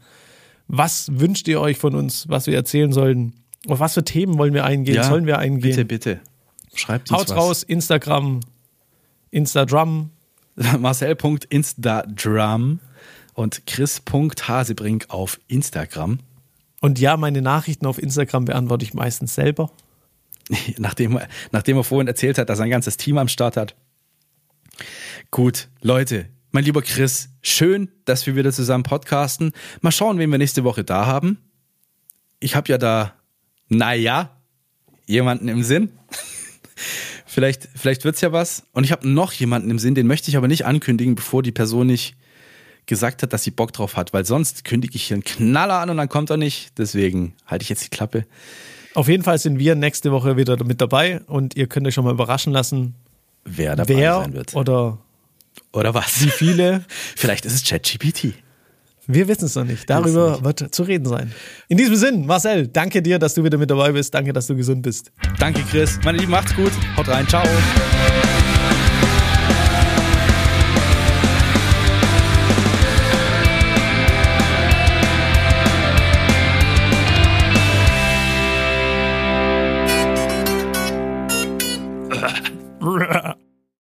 [0.69, 3.35] Was wünscht ihr euch von uns, was wir erzählen sollen?
[3.69, 4.97] Auf was für Themen wollen wir eingehen?
[4.97, 5.71] Ja, sollen wir eingehen?
[5.71, 6.21] Bitte, bitte.
[6.75, 7.37] Schreibt uns Haut was.
[7.37, 8.41] raus, Instagram,
[9.31, 10.11] Instagram,
[10.79, 12.81] Marcel.instadrum
[13.35, 16.19] und chris.hasebrink auf Instagram.
[16.81, 19.71] Und ja, meine Nachrichten auf Instagram beantworte ich meistens selber.
[20.79, 21.21] Nachdem,
[21.53, 23.77] nachdem er vorhin erzählt hat, dass er ein ganzes Team am Start hat.
[25.31, 29.53] Gut, Leute, mein lieber Chris, schön, dass wir wieder zusammen podcasten.
[29.81, 31.39] Mal schauen, wen wir nächste Woche da haben.
[32.41, 33.15] Ich habe ja da,
[33.69, 34.37] naja,
[35.07, 35.93] jemanden im Sinn.
[37.27, 38.65] vielleicht vielleicht wird's ja was.
[38.73, 41.53] Und ich habe noch jemanden im Sinn, den möchte ich aber nicht ankündigen, bevor die
[41.53, 42.15] Person nicht
[42.87, 45.91] gesagt hat, dass sie Bock drauf hat, weil sonst kündige ich hier einen Knaller an
[45.91, 46.79] und dann kommt er nicht.
[46.79, 48.25] Deswegen halte ich jetzt die Klappe.
[48.95, 52.05] Auf jeden Fall sind wir nächste Woche wieder mit dabei und ihr könnt euch schon
[52.05, 52.95] mal überraschen lassen,
[53.45, 54.55] Wer dabei wer sein wird.
[54.55, 54.99] oder
[55.73, 56.23] Oder was?
[56.23, 56.85] wie viele.
[57.17, 58.35] Vielleicht ist es ChatGPT.
[59.13, 59.89] Wir wissen es noch nicht.
[59.89, 61.33] Darüber wird zu reden sein.
[61.69, 64.15] In diesem Sinn, Marcel, danke dir, dass du wieder mit dabei bist.
[64.15, 65.13] Danke, dass du gesund bist.
[65.39, 65.99] Danke, Chris.
[66.05, 66.73] Meine Lieben, macht's gut.
[66.97, 67.27] Haut rein.
[67.29, 67.45] Ciao.